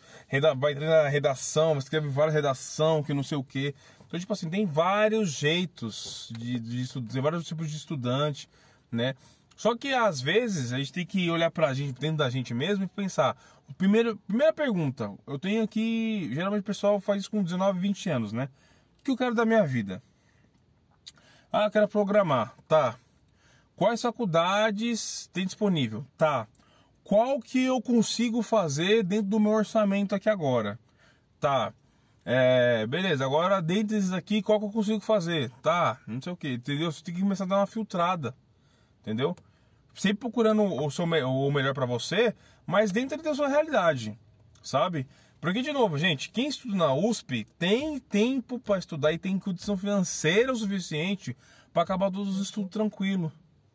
vai 0.58 0.74
treinar 0.74 1.10
redação, 1.12 1.78
escreve 1.78 2.10
várias 2.10 2.34
redação, 2.34 3.04
que 3.04 3.14
não 3.14 3.24
sei 3.24 3.38
o 3.38 3.44
que. 3.44 3.76
Então, 4.08 4.20
tipo 4.20 4.34
assim, 4.34 4.50
tem 4.50 4.66
vários 4.66 5.32
jeitos 5.32 6.32
de, 6.38 6.60
de 6.60 7.02
tem 7.04 7.22
vários 7.22 7.46
tipos 7.46 7.70
de 7.70 7.78
estudante, 7.78 8.50
né? 8.92 9.16
Só 9.56 9.78
que 9.78 9.94
às 9.94 10.20
vezes 10.20 10.74
a 10.74 10.80
gente 10.80 10.92
tem 10.92 11.06
que 11.06 11.30
olhar 11.30 11.52
pra 11.52 11.74
gente, 11.74 12.00
dentro 12.00 12.18
da 12.18 12.30
gente 12.30 12.54
mesmo 12.54 12.84
e 12.84 12.88
pensar. 12.88 13.38
Primeiro, 13.78 14.18
primeira 14.28 14.52
pergunta, 14.52 15.14
eu 15.26 15.40
tenho 15.40 15.64
aqui, 15.64 16.30
geralmente 16.34 16.62
o 16.62 16.66
pessoal 16.66 17.00
faz 17.00 17.22
isso 17.22 17.32
com 17.32 17.44
19, 17.44 17.80
20 17.80 18.10
anos, 18.10 18.34
né? 18.34 18.50
O 19.00 19.04
que 19.04 19.12
eu 19.12 19.18
quero 19.18 19.36
da 19.36 19.46
minha 19.46 19.66
vida? 19.66 20.02
Ah, 21.56 21.70
quero 21.70 21.88
programar. 21.88 22.56
Tá. 22.68 22.96
Quais 23.76 24.02
faculdades 24.02 25.30
tem 25.32 25.46
disponível? 25.46 26.04
Tá. 26.18 26.48
Qual 27.04 27.40
que 27.40 27.64
eu 27.64 27.80
consigo 27.80 28.42
fazer 28.42 29.04
dentro 29.04 29.28
do 29.28 29.40
meu 29.40 29.52
orçamento 29.52 30.16
aqui 30.16 30.28
agora? 30.30 30.80
Tá. 31.40 31.72
É, 32.26 32.88
beleza, 32.88 33.24
agora 33.24 33.62
dentro 33.62 33.90
desses 33.90 34.12
aqui, 34.12 34.42
qual 34.42 34.60
que 34.60 34.66
eu 34.66 34.72
consigo 34.72 35.00
fazer? 35.02 35.52
Tá, 35.62 36.00
não 36.08 36.20
sei 36.20 36.34
o 36.34 36.38
que, 36.38 36.54
entendeu? 36.54 36.92
Você 36.92 37.04
tem 37.04 37.14
que 37.14 37.22
começar 37.22 37.44
a 37.44 37.48
dar 37.48 37.58
uma 37.58 37.68
filtrada, 37.68 38.34
entendeu? 39.02 39.36
Sempre 39.94 40.22
procurando 40.22 40.64
o, 40.64 40.90
seu, 40.90 41.06
o 41.06 41.52
melhor 41.52 41.76
para 41.76 41.86
você, 41.86 42.34
mas 42.66 42.92
dentro 42.92 43.22
da 43.22 43.36
sua 43.36 43.50
realidade, 43.50 44.18
sabe? 44.64 45.06
Porque, 45.44 45.62
de 45.62 45.74
novo, 45.74 45.98
gente, 45.98 46.30
quem 46.30 46.48
estuda 46.48 46.74
na 46.74 46.94
USP 46.94 47.46
tem 47.60 48.00
tempo 48.00 48.58
para 48.58 48.80
estudar 48.80 49.12
e 49.12 49.18
tem 49.18 49.38
condição 49.38 49.76
financeira 49.76 50.54
o 50.54 50.56
suficiente 50.56 51.36
para 51.74 51.84
acabar 51.84 52.10
todos 52.10 52.38
os 52.38 52.44
estudos 52.44 52.72
tranquilo. 52.72 53.30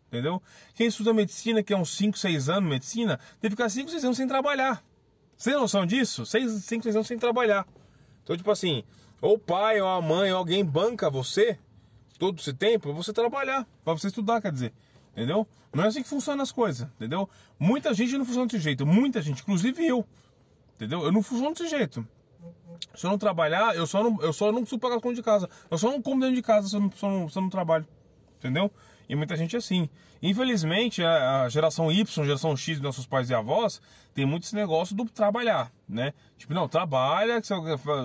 Entendeu? 0.06 0.42
Quem 0.74 0.86
estuda 0.86 1.12
medicina, 1.12 1.62
que 1.62 1.74
é 1.74 1.76
uns 1.76 1.94
5, 1.94 2.16
6 2.16 2.48
anos 2.48 2.70
medicina, 2.70 3.20
tem 3.38 3.50
que 3.50 3.54
ficar 3.54 3.68
5, 3.68 3.90
6 3.90 4.02
anos 4.02 4.16
sem 4.16 4.26
trabalhar. 4.26 4.82
Você 5.36 5.50
tem 5.50 5.60
noção 5.60 5.84
disso? 5.84 6.24
5, 6.24 6.64
6 6.64 6.86
anos 6.96 7.06
sem 7.06 7.18
trabalhar. 7.18 7.68
Então, 8.24 8.34
tipo 8.34 8.50
assim, 8.50 8.82
ou 9.20 9.34
o 9.34 9.38
pai, 9.38 9.78
ou 9.78 9.88
a 9.88 10.00
mãe, 10.00 10.32
ou 10.32 10.38
alguém 10.38 10.64
banca 10.64 11.10
você 11.10 11.58
todo 12.18 12.40
esse 12.40 12.54
tempo 12.54 12.88
para 12.88 12.92
você 12.92 13.12
trabalhar, 13.12 13.66
para 13.84 13.92
você 13.92 14.06
estudar, 14.06 14.40
quer 14.40 14.52
dizer. 14.52 14.72
Entendeu? 15.12 15.46
Não 15.74 15.84
é 15.84 15.88
assim 15.88 16.02
que 16.02 16.08
funcionam 16.08 16.42
as 16.42 16.50
coisas, 16.50 16.88
entendeu? 16.96 17.28
Muita 17.58 17.92
gente 17.92 18.16
não 18.16 18.24
funciona 18.24 18.46
desse 18.46 18.58
jeito, 18.58 18.86
muita 18.86 19.20
gente, 19.20 19.42
inclusive 19.42 19.86
eu. 19.86 20.06
Entendeu? 20.78 21.02
Eu 21.02 21.10
não 21.10 21.22
funciono 21.24 21.54
desse 21.54 21.68
jeito. 21.68 22.06
Se 22.94 23.04
eu 23.04 23.10
não 23.10 23.18
trabalhar, 23.18 23.74
eu 23.74 23.84
só 23.84 24.00
não, 24.00 24.22
eu 24.22 24.32
só 24.32 24.52
não 24.52 24.60
consigo 24.60 24.80
pagar 24.80 24.94
as 24.94 25.02
contas 25.02 25.16
de 25.16 25.24
casa. 25.24 25.50
Eu 25.68 25.76
só 25.76 25.90
não 25.90 26.00
como 26.00 26.20
dentro 26.20 26.36
de 26.36 26.42
casa 26.42 26.68
se 26.68 26.76
eu 26.76 26.80
não, 26.80 26.92
se 26.92 27.04
eu 27.04 27.10
não, 27.10 27.28
se 27.28 27.36
eu 27.36 27.42
não 27.42 27.50
trabalho. 27.50 27.84
Entendeu? 28.38 28.70
E 29.08 29.16
muita 29.16 29.36
gente 29.36 29.56
é 29.56 29.58
assim. 29.58 29.90
Infelizmente, 30.22 31.02
a 31.02 31.48
geração 31.48 31.90
Y, 31.90 32.22
a 32.22 32.26
geração 32.26 32.56
X 32.56 32.76
dos 32.76 32.82
nossos 32.84 33.06
pais 33.06 33.30
e 33.30 33.34
avós, 33.34 33.80
tem 34.14 34.24
muito 34.24 34.44
esse 34.44 34.54
negócio 34.54 34.94
do 34.94 35.04
trabalhar, 35.06 35.72
né? 35.88 36.12
Tipo, 36.36 36.54
não, 36.54 36.68
trabalha, 36.68 37.40
você 37.42 37.54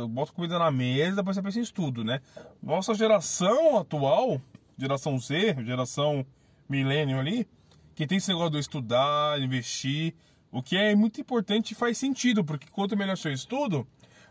bota 0.07 0.31
comida 0.31 0.57
na 0.57 0.71
mesa, 0.71 1.17
depois 1.17 1.35
você 1.35 1.41
pensa 1.41 1.59
em 1.59 1.63
estudo, 1.63 2.03
né? 2.03 2.21
Nossa 2.61 2.93
geração 2.95 3.77
atual, 3.77 4.41
geração 4.77 5.19
Z, 5.19 5.55
geração 5.63 6.25
milênio 6.69 7.19
ali, 7.19 7.47
que 7.95 8.07
tem 8.07 8.17
esse 8.17 8.29
negócio 8.29 8.51
do 8.51 8.59
estudar, 8.59 9.39
investir, 9.41 10.15
o 10.53 10.61
que 10.61 10.77
é 10.77 10.95
muito 10.95 11.19
importante 11.19 11.71
e 11.71 11.75
faz 11.75 11.97
sentido, 11.97 12.45
porque 12.45 12.67
quanto 12.71 12.95
melhor 12.95 13.17
seu 13.17 13.33
estudo, 13.33 13.87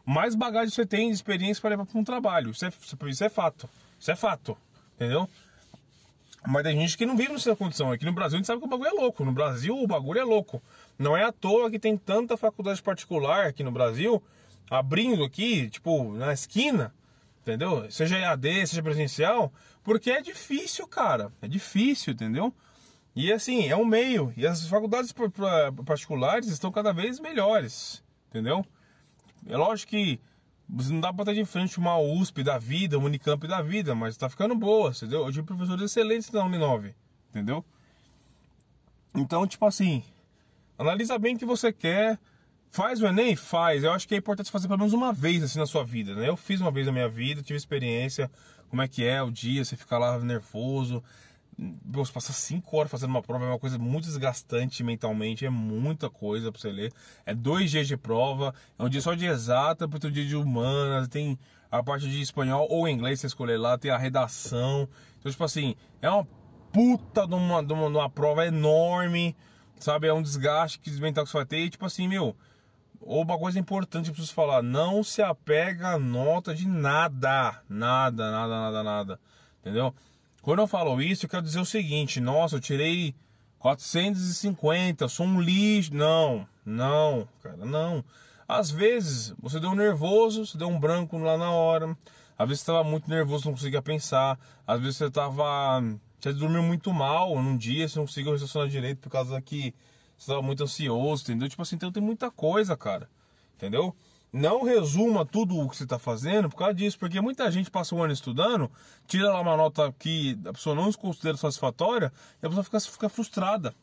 mais 0.07 0.37
bagagem 0.37 0.71
você 0.71 0.87
tem 0.87 1.09
de 1.09 1.15
experiência 1.15 1.61
para 1.61 1.71
levar 1.71 1.85
para 1.85 1.99
um 1.99 2.05
trabalho. 2.05 2.53
Isso 2.53 2.65
é, 2.65 2.73
isso 3.09 3.25
é 3.25 3.29
fato. 3.29 3.69
Isso 3.99 4.11
é 4.11 4.15
fato. 4.17 4.57
Entendeu? 4.95 5.29
Mas 6.47 6.63
tem 6.63 6.81
gente 6.81 6.97
que 6.97 7.05
não 7.05 7.17
vive 7.17 7.33
nessa 7.33 7.57
condição. 7.57 7.91
Aqui 7.91 8.05
no 8.05 8.13
Brasil 8.13 8.37
a 8.37 8.39
gente 8.39 8.47
sabe 8.47 8.61
que 8.61 8.67
o 8.67 8.71
bagulho 8.71 8.89
é 8.89 8.93
louco. 8.93 9.25
No 9.25 9.33
Brasil 9.33 9.77
o 9.77 9.87
bagulho 9.87 10.21
é 10.21 10.25
louco. 10.25 10.63
Não 10.97 11.17
é 11.17 11.25
à 11.25 11.33
toa 11.33 11.69
que 11.69 11.79
tem 11.79 11.97
tanta 11.97 12.37
faculdade 12.37 12.81
particular 12.81 13.47
aqui 13.47 13.65
no 13.65 13.73
Brasil, 13.73 14.23
abrindo 14.71 15.25
aqui, 15.25 15.69
tipo, 15.71 16.13
na 16.15 16.33
esquina, 16.33 16.95
entendeu? 17.43 17.91
Seja 17.91 18.17
EAD, 18.17 18.67
seja 18.69 18.83
presencial, 18.83 19.53
porque 19.83 20.11
é 20.11 20.21
difícil, 20.21 20.87
cara. 20.87 21.33
É 21.43 21.49
difícil, 21.49 22.13
entendeu? 22.13 22.55
E 23.15 23.33
assim, 23.33 23.69
é 23.69 23.77
um 23.77 23.85
meio. 23.85 24.33
E 24.37 24.47
as 24.47 24.67
faculdades 24.67 25.13
particulares 25.85 26.49
estão 26.49 26.73
cada 26.73 26.93
vez 26.93 27.21
melhores, 27.21 28.03
entendeu? 28.29 28.65
É 29.47 29.57
lógico 29.57 29.91
que 29.91 30.21
não 30.69 31.01
dá 31.01 31.13
pra 31.13 31.23
estar 31.23 31.35
de 31.35 31.45
frente 31.45 31.79
uma 31.79 31.99
USP 31.99 32.43
da 32.43 32.59
vida, 32.59 32.97
uma 32.97 33.07
Unicamp 33.07 33.47
da 33.47 33.61
vida, 33.61 33.95
mas 33.95 34.17
tá 34.17 34.29
ficando 34.29 34.55
boa, 34.55 34.91
entendeu? 34.91 35.27
Eu 35.27 35.33
tive 35.33 35.47
professores 35.47 35.85
excelentes 35.85 36.31
na 36.31 36.45
Uninove, 36.45 36.95
entendeu? 37.29 37.63
Então, 39.15 39.47
tipo 39.47 39.67
assim, 39.67 40.03
analisa 40.79 41.19
bem 41.19 41.35
o 41.35 41.39
que 41.39 41.45
você 41.45 41.73
quer. 41.73 42.19
Faz 42.71 43.03
o 43.03 43.07
Enem? 43.07 43.37
Faz. 43.37 43.85
Eu 43.85 43.93
acho 43.93 44.09
que 44.09 44.15
é 44.15 44.19
importante 44.19 44.51
fazer 44.51 44.67
pelo 44.67 44.79
menos 44.79 44.95
uma 44.95 45.13
vez 45.13 45.43
assim 45.43 45.59
na 45.59 45.67
sua 45.67 45.85
vida, 45.85 46.15
né? 46.15 46.27
Eu 46.27 46.37
fiz 46.39 46.59
uma 46.59 46.71
vez 46.71 46.87
na 46.87 46.93
minha 46.93 47.09
vida, 47.09 47.43
tive 47.43 47.59
experiência, 47.59 48.31
como 48.71 48.81
é 48.81 48.89
que 48.89 49.05
é 49.05 49.23
o 49.23 49.31
dia, 49.31 49.63
você 49.63 49.77
fica 49.77 49.99
lá 49.99 50.19
nervoso. 50.19 51.05
Você 51.85 52.13
passa 52.13 52.33
cinco 52.33 52.77
horas 52.77 52.91
fazendo 52.91 53.11
uma 53.11 53.23
prova, 53.23 53.45
é 53.45 53.49
uma 53.49 53.59
coisa 53.59 53.79
muito 53.79 54.05
desgastante 54.05 54.83
mentalmente, 54.83 55.47
é 55.47 55.51
muita 55.51 56.11
coisa 56.11 56.51
pra 56.51 56.61
você 56.61 56.71
ler. 56.71 56.93
É 57.25 57.35
dois 57.35 57.71
dias 57.71 57.87
de 57.87 57.97
prova, 57.97 58.55
é 58.79 58.83
um 58.83 58.89
dia 58.89 59.01
só 59.01 59.15
de 59.15 59.27
exata, 59.27 59.85
outro 59.85 60.11
dia 60.11 60.25
de 60.25 60.35
humanas, 60.35 61.09
tem 61.09 61.39
a 61.71 61.83
parte 61.83 62.09
de 62.09 62.21
espanhol 62.21 62.67
ou 62.71 62.89
inglês 62.89 63.21
você 63.21 63.27
escolher 63.27 63.57
lá, 63.57 63.79
tem 63.79 63.91
a 63.91 63.99
redação. 63.99 64.89
Então, 65.19 65.31
tipo 65.31 65.45
assim, 65.45 65.75
é 66.01 66.11
uma 66.11 66.27
puta 66.73 67.27
de 67.27 67.35
uma, 67.35 67.63
de 67.63 67.73
uma, 67.73 67.91
de 67.91 67.97
uma 67.97 68.11
prova 68.11 68.47
enorme, 68.47 69.37
sabe? 69.79 70.07
É 70.07 70.13
um 70.13 70.23
desgaste 70.23 70.79
que 70.79 70.91
mental 71.01 71.25
que 71.25 71.31
você 71.31 71.37
vai 71.37 71.47
ter. 71.47 71.59
E, 71.59 71.71
tipo 71.71 71.87
assim, 71.87 72.09
meu, 72.09 72.37
ou 73.01 73.23
uma 73.23 73.39
coisa 73.39 73.59
importante 73.59 74.05
que 74.05 74.11
eu 74.11 74.15
preciso 74.15 74.35
falar: 74.35 74.63
não 74.63 75.03
se 75.03 75.23
apega 75.23 75.89
a 75.89 75.99
nota 75.99 76.55
de 76.55 76.67
nada. 76.67 77.63
Nada, 77.69 78.31
nada, 78.31 78.49
nada, 78.49 78.83
nada. 78.83 79.21
Entendeu? 79.61 79.95
Quando 80.43 80.59
eu 80.59 80.67
falo 80.67 81.01
isso, 81.01 81.25
eu 81.25 81.31
quero 81.31 81.43
dizer 81.43 81.61
o 81.61 81.65
seguinte: 81.65 82.21
nossa, 82.21 82.57
eu 82.57 82.61
tirei 82.61 83.15
450, 83.61 85.05
eu 85.05 85.09
sou 85.09 85.25
um 85.25 85.41
lixo. 85.41 85.95
Não, 85.95 86.47
não, 86.67 87.29
cara, 87.41 87.65
não. 87.65 88.05
Às 88.47 88.71
vezes 88.71 89.33
você 89.41 89.61
deu 89.61 89.73
nervoso, 89.75 90.45
você 90.45 90.59
deu 90.59 90.69
um 90.69 90.79
branco 90.79 91.17
lá 91.17 91.39
na 91.39 91.53
hora. 91.53 91.97
Às 92.37 92.49
vezes 92.49 92.61
estava 92.61 92.83
muito 92.83 93.09
nervoso, 93.09 93.47
não 93.47 93.53
conseguia 93.53 93.81
pensar. 93.81 94.37
Às 94.67 94.81
vezes 94.81 94.97
você 94.97 95.07
estava. 95.07 95.81
Você 96.19 96.33
dormiu 96.33 96.63
muito 96.63 96.93
mal 96.93 97.41
num 97.41 97.57
dia, 97.57 97.89
você 97.89 97.99
não 97.99 98.07
conseguiu 98.07 98.33
raciocinar 98.33 98.69
direito 98.69 98.99
por 98.99 99.11
causa 99.11 99.41
que 99.41 99.73
você 100.17 100.25
estava 100.25 100.43
muito 100.43 100.63
ansioso, 100.65 101.23
entendeu? 101.23 101.49
Tipo 101.49 101.63
assim, 101.63 101.77
então 101.77 101.93
tem 101.93 102.03
muita 102.03 102.31
coisa, 102.33 102.77
cara. 102.77 103.09
Entendeu? 103.57 103.95
Não 104.33 104.63
resuma 104.63 105.27
tudo 105.27 105.59
o 105.59 105.69
que 105.69 105.77
você 105.77 105.85
está 105.85 105.99
fazendo 105.99 106.49
por 106.49 106.57
causa 106.57 106.73
disso, 106.73 106.99
porque 106.99 107.21
muita 107.21 107.51
gente 107.51 107.71
passa 107.71 107.95
um 107.95 108.03
ano 108.03 108.15
estudando, 108.15 108.71
tira 109.07 109.31
lá 109.31 109.39
uma 109.41 109.57
nota 109.57 109.95
que 109.99 110.39
a 110.47 110.55
pessoa 110.55 110.75
não 110.75 110.91
se 110.91 110.97
considera 110.97 111.37
satisfatória 111.37 112.11
e 112.43 112.47
a 112.47 112.49
pessoa 112.49 112.65
fica, 112.65 112.81
fica 112.81 113.09
frustrada. 113.11 113.75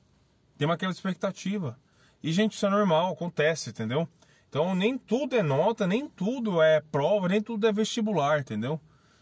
Tem 0.57 0.67
uma 0.67 0.73
aquela 0.73 0.91
expectativa. 0.91 1.77
E, 2.23 2.31
gente, 2.33 2.53
isso 2.53 2.65
é 2.65 2.69
normal, 2.69 3.13
acontece, 3.13 3.69
entendeu? 3.69 4.09
Então, 4.49 4.73
nem 4.73 4.97
tudo 4.97 5.35
é 5.35 5.43
nota, 5.43 5.85
nem 5.85 6.09
tudo 6.09 6.59
é 6.61 6.81
prova, 6.81 7.27
nem 7.27 7.41
tudo 7.41 7.67
é 7.67 7.71
vestibular, 7.71 8.39
entendeu? 8.39 8.81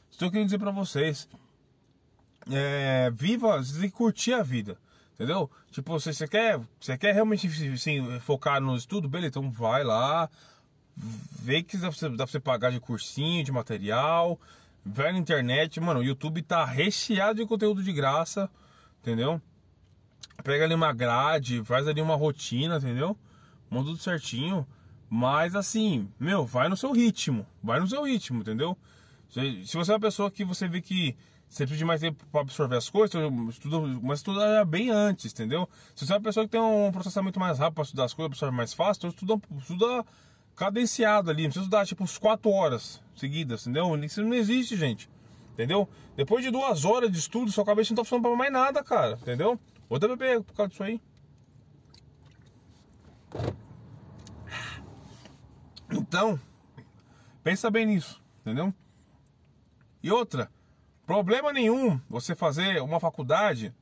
Estou 0.10 0.32
querendo 0.32 0.48
dizer 0.48 0.60
para 0.60 0.72
vocês. 0.72 1.28
É, 2.50 3.12
viva, 3.14 3.58
você 3.58 3.82
tem 3.82 3.90
que 3.90 3.96
curtir 3.96 4.32
a 4.34 4.42
vida. 4.42 4.78
Entendeu? 5.14 5.50
Tipo, 5.72 5.92
você, 5.94 6.14
você 6.14 6.28
quer, 6.28 6.60
você 6.80 6.98
quer 6.98 7.14
realmente 7.14 7.48
assim, 7.74 8.20
focar 8.20 8.62
no 8.62 8.78
estudo, 8.78 9.10
beleza, 9.10 9.30
então 9.30 9.52
vai 9.52 9.84
lá, 9.84 10.30
vê 10.98 11.62
que 11.62 11.78
dá 11.78 11.90
pra, 11.90 11.98
você, 11.98 12.10
dá 12.10 12.16
pra 12.18 12.28
você 12.28 12.40
pagar 12.40 12.72
de 12.72 12.80
cursinho, 12.80 13.44
de 13.44 13.52
material, 13.52 14.40
vai 14.86 15.12
na 15.12 15.20
internet, 15.20 15.80
mano, 15.80 16.00
o 16.00 16.04
YouTube 16.04 16.42
tá 16.42 16.66
recheado 16.66 17.40
de 17.40 17.46
conteúdo 17.46 17.84
de 17.84 17.94
graça, 17.94 18.50
entendeu? 19.02 19.42
Pega 20.44 20.66
ali 20.66 20.74
uma 20.74 20.94
grade, 20.94 21.64
faz 21.64 21.88
ali 21.88 22.02
uma 22.02 22.16
rotina, 22.16 22.78
entendeu? 22.78 23.18
Monta 23.70 23.90
tudo 23.90 24.02
certinho. 24.02 24.66
Mas 25.10 25.56
assim, 25.56 26.10
meu, 26.20 26.46
vai 26.46 26.68
no 26.68 26.76
seu 26.76 26.92
ritmo, 26.92 27.46
vai 27.64 27.80
no 27.80 27.88
seu 27.88 28.04
ritmo, 28.04 28.42
entendeu? 28.42 28.78
Se, 29.30 29.76
você 29.76 29.92
é 29.92 29.94
uma 29.94 30.00
pessoa 30.00 30.30
que 30.30 30.44
você 30.44 30.68
vê 30.68 30.82
que 30.82 31.16
você 31.48 31.64
precisa 31.64 31.78
de 31.78 31.86
mais 31.86 32.02
tempo 32.02 32.26
para 32.30 32.42
absorver 32.42 32.76
as 32.76 32.90
coisas, 32.90 33.16
então 33.16 33.50
estuda, 33.50 33.80
mas 34.04 34.20
estuda 34.20 34.66
bem 34.66 34.90
antes, 34.90 35.32
entendeu? 35.32 35.68
Se 35.96 36.06
você 36.06 36.12
é 36.12 36.16
uma 36.18 36.22
pessoa 36.22 36.46
que 36.46 36.52
tem 36.52 36.60
um 36.60 36.92
processamento 36.92 37.40
mais 37.40 37.58
rápido 37.58 37.76
para 37.76 37.84
estudar 37.84 38.04
as 38.04 38.14
coisas, 38.14 38.32
absorver 38.32 38.56
mais 38.56 38.74
fácil, 38.74 39.08
então 39.08 39.10
estuda, 39.10 39.42
estuda 39.62 40.06
cadenciado 40.58 41.32
ali, 41.32 41.44
não 41.44 41.50
precisa 41.52 41.66
estudar 41.66 41.86
tipo 41.86 42.04
uns 42.04 42.18
4 42.18 42.52
horas 42.52 43.02
seguidas, 43.16 43.62
entendeu? 43.66 43.96
Isso 44.04 44.22
não 44.22 44.34
existe, 44.34 44.76
gente. 44.76 45.10
Entendeu? 45.54 45.88
Depois 46.16 46.44
de 46.44 46.52
duas 46.52 46.84
horas 46.84 47.10
de 47.10 47.18
estudo, 47.18 47.52
sua 47.52 47.64
cabeça 47.64 47.92
não 47.92 47.98
tá 47.98 48.04
funcionando 48.04 48.24
pra 48.24 48.36
mais 48.36 48.52
nada, 48.52 48.84
cara. 48.84 49.14
Entendeu? 49.22 49.58
Outra 49.88 50.10
bebê 50.10 50.42
por 50.42 50.54
causa 50.54 50.70
disso 50.70 50.84
aí. 50.84 51.02
Então, 55.90 56.40
pensa 57.44 57.72
bem 57.72 57.86
nisso, 57.86 58.22
entendeu? 58.42 58.74
E 60.04 60.12
outra, 60.12 60.52
Problema 61.08 61.54
nenhum 61.54 61.98
você 62.10 62.36
fazer 62.36 62.82
uma 62.82 63.00
faculdade 63.00 63.74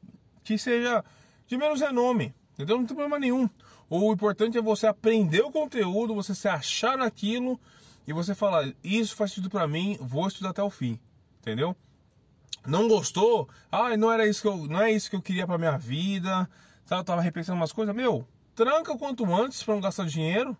que 0.43 0.59
seja 0.59 1.03
de 1.47 1.57
menos 1.57 1.81
renome, 1.81 2.35
entendeu? 2.56 2.78
Não 2.78 2.86
tem 2.86 2.96
problema 2.96 3.20
nenhum. 3.20 3.48
O 3.89 4.12
importante 4.12 4.58
é 4.58 4.62
você 4.62 4.88
aprender 4.88 5.41
o 5.41 5.52
conteúdo, 5.52 6.15
você 6.15 6.34
se 6.34 6.48
achar 6.48 6.98
naquilo 6.98 7.60
e 8.08 8.13
você 8.13 8.34
falar: 8.34 8.74
Isso 8.84 9.15
faz 9.15 9.32
sentido 9.32 9.50
para 9.50 9.68
mim, 9.68 9.98
vou 10.02 10.28
estudar 10.28 10.50
até 10.50 10.63
o 10.63 10.70
fim, 10.70 11.00
entendeu? 11.39 11.76
Não 12.65 12.88
gostou? 12.88 13.48
Ah, 13.72 13.96
não 13.96 14.12
era 14.12 14.28
isso 14.28 14.41
que 14.41 14.48
eu, 14.48 14.65
não 14.65 14.82
é 14.82 14.91
isso 14.91 15.10
que 15.10 15.15
eu 15.15 15.22
queria 15.22 15.46
para 15.46 15.58
minha 15.58 15.78
vida. 15.78 16.50
Sabe, 16.86 17.02
eu 17.02 17.06
tava 17.06 17.22
repensando 17.22 17.58
umas 17.58 17.72
coisas. 17.72 17.94
Meu, 17.96 18.28
tranca 18.56 18.98
quanto 18.98 19.26
antes 19.34 19.62
para 19.62 19.76
não 19.76 19.82
gastar 19.82 20.06
dinheiro 20.06 20.58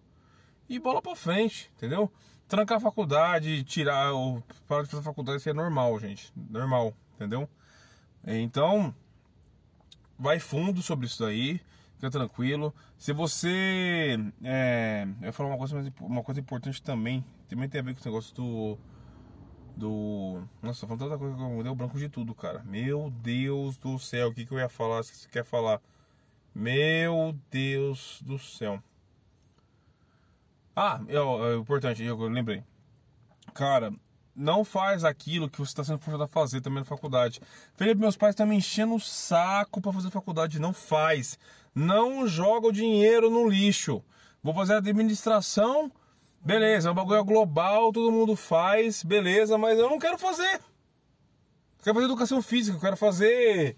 e 0.70 0.78
bola 0.78 1.02
para 1.02 1.16
frente, 1.16 1.72
entendeu? 1.76 2.12
trancar 2.48 2.78
a 2.78 2.82
faculdade, 2.82 3.64
tirar 3.64 4.14
o 4.14 4.42
parar 4.68 4.84
de 4.84 4.90
fazer 4.90 5.04
faculdade, 5.04 5.40
isso 5.40 5.50
é 5.50 5.54
normal, 5.54 6.00
gente, 6.00 6.32
normal, 6.36 6.94
entendeu? 7.16 7.50
Então, 8.26 8.94
vai 10.18 10.40
fundo 10.40 10.82
sobre 10.82 11.06
isso 11.06 11.24
daí, 11.24 11.62
fica 12.06 12.12
tranquilo. 12.12 12.74
Se 12.98 13.14
você, 13.14 14.18
é, 14.44 15.08
eu 15.20 15.24
vou 15.24 15.34
falar 15.34 15.50
uma 15.50 15.58
coisa, 15.58 15.94
uma 16.02 16.24
coisa 16.24 16.40
importante 16.40 16.82
também, 16.82 17.24
também 17.48 17.68
tem 17.68 17.82
a 17.82 17.84
ver 17.84 17.94
com 17.94 18.00
esse 18.00 18.08
negócio 18.08 18.36
do 18.36 18.78
do. 19.76 20.42
Nossa, 20.62 20.82
tô 20.82 20.88
falando 20.88 21.04
tanta 21.04 21.18
coisa 21.18 21.36
que 21.36 21.42
eu 21.42 21.64
dei 21.64 21.72
o 21.72 21.76
branco 21.76 21.98
de 22.00 22.08
tudo, 22.08 22.34
cara. 22.34 22.64
Meu 22.64 23.12
Deus 23.22 23.78
do 23.78 24.00
céu, 24.00 24.30
o 24.30 24.34
que, 24.34 24.46
que 24.46 24.54
eu 24.54 24.60
ia 24.60 24.70
falar? 24.70 25.04
Se 25.04 25.16
você 25.16 25.30
quer 25.30 25.44
falar? 25.44 25.82
Meu 26.54 27.38
Deus 27.52 28.22
do 28.24 28.40
céu. 28.40 28.82
Ah, 30.76 31.02
é, 31.08 31.16
é 31.18 31.56
importante, 31.58 32.04
eu 32.04 32.18
lembrei. 32.28 32.64
Cara, 33.54 33.94
não 34.36 34.66
faz 34.66 35.04
aquilo 35.04 35.50
que 35.50 35.58
você 35.58 35.72
está 35.72 35.84
sendo 35.84 36.00
forçado 36.00 36.24
a 36.24 36.28
fazer 36.28 36.60
também 36.62 36.80
na 36.80 36.86
faculdade. 36.86 37.40
Felipe, 37.76 38.02
meus 38.02 38.18
pais 38.18 38.34
estão 38.34 38.46
me 38.46 38.56
enchendo 38.56 38.96
o 38.96 39.00
saco 39.00 39.80
para 39.80 39.94
fazer 39.94 40.10
faculdade. 40.10 40.60
Não 40.60 40.74
faz. 40.74 41.40
Não 41.76 42.26
joga 42.26 42.68
o 42.68 42.72
dinheiro 42.72 43.30
no 43.30 43.50
lixo. 43.50 44.02
Vou 44.42 44.54
fazer 44.54 44.76
administração, 44.76 45.92
beleza, 46.40 46.88
é 46.88 46.92
um 46.92 46.96
bagulho 46.96 47.26
global, 47.26 47.92
todo 47.92 48.12
mundo 48.12 48.36
faz, 48.36 49.04
beleza, 49.04 49.58
mas 49.58 49.78
eu 49.78 49.90
não 49.90 50.00
quero 50.00 50.18
fazer. 50.18 50.62
Quero 51.84 51.96
fazer 51.96 52.06
educação 52.06 52.42
física, 52.42 52.80
quero 52.80 52.96
fazer. 52.96 53.76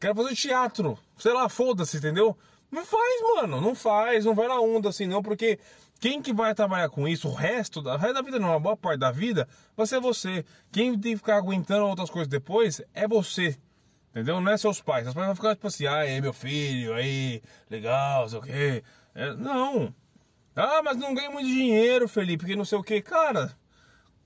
Quero 0.00 0.14
fazer 0.14 0.34
teatro. 0.34 0.98
Sei 1.18 1.32
lá, 1.32 1.48
foda-se, 1.48 1.98
entendeu? 1.98 2.36
Não 2.70 2.84
faz, 2.84 3.22
mano. 3.34 3.60
Não 3.60 3.74
faz, 3.74 4.24
não 4.24 4.34
vai 4.34 4.48
na 4.48 4.60
onda 4.60 4.88
assim, 4.88 5.06
não, 5.06 5.22
porque 5.22 5.58
quem 6.00 6.22
que 6.22 6.32
vai 6.32 6.54
trabalhar 6.54 6.88
com 6.88 7.06
isso 7.06 7.28
o 7.28 7.34
resto 7.34 7.82
da, 7.82 7.94
o 7.94 7.98
resto 7.98 8.14
da 8.14 8.22
vida, 8.22 8.38
não, 8.38 8.52
a 8.52 8.58
boa 8.58 8.76
parte 8.76 9.00
da 9.00 9.10
vida, 9.10 9.48
vai 9.76 9.86
ser 9.86 10.00
você. 10.00 10.44
Quem 10.72 10.98
tem 10.98 11.12
que 11.12 11.18
ficar 11.18 11.36
aguentando 11.36 11.86
outras 11.86 12.10
coisas 12.10 12.28
depois 12.28 12.80
é 12.94 13.06
você. 13.06 13.58
Entendeu? 14.18 14.40
Não 14.40 14.50
é 14.50 14.56
seus 14.56 14.80
pais. 14.80 15.04
Seus 15.04 15.14
pais 15.14 15.26
vão 15.26 15.36
ficar 15.36 15.54
tipo 15.54 15.68
assim, 15.68 15.86
ah, 15.86 16.04
é 16.04 16.20
meu 16.20 16.32
filho, 16.32 16.92
aí, 16.92 17.40
legal, 17.70 18.28
sei 18.28 18.38
o 18.40 18.42
quê. 18.42 18.82
É, 19.14 19.32
não. 19.34 19.94
Ah, 20.56 20.82
mas 20.82 20.96
não 20.96 21.14
ganha 21.14 21.30
muito 21.30 21.46
dinheiro, 21.46 22.08
Felipe, 22.08 22.38
porque 22.38 22.56
não 22.56 22.64
sei 22.64 22.76
o 22.78 22.82
quê. 22.82 23.00
Cara, 23.00 23.56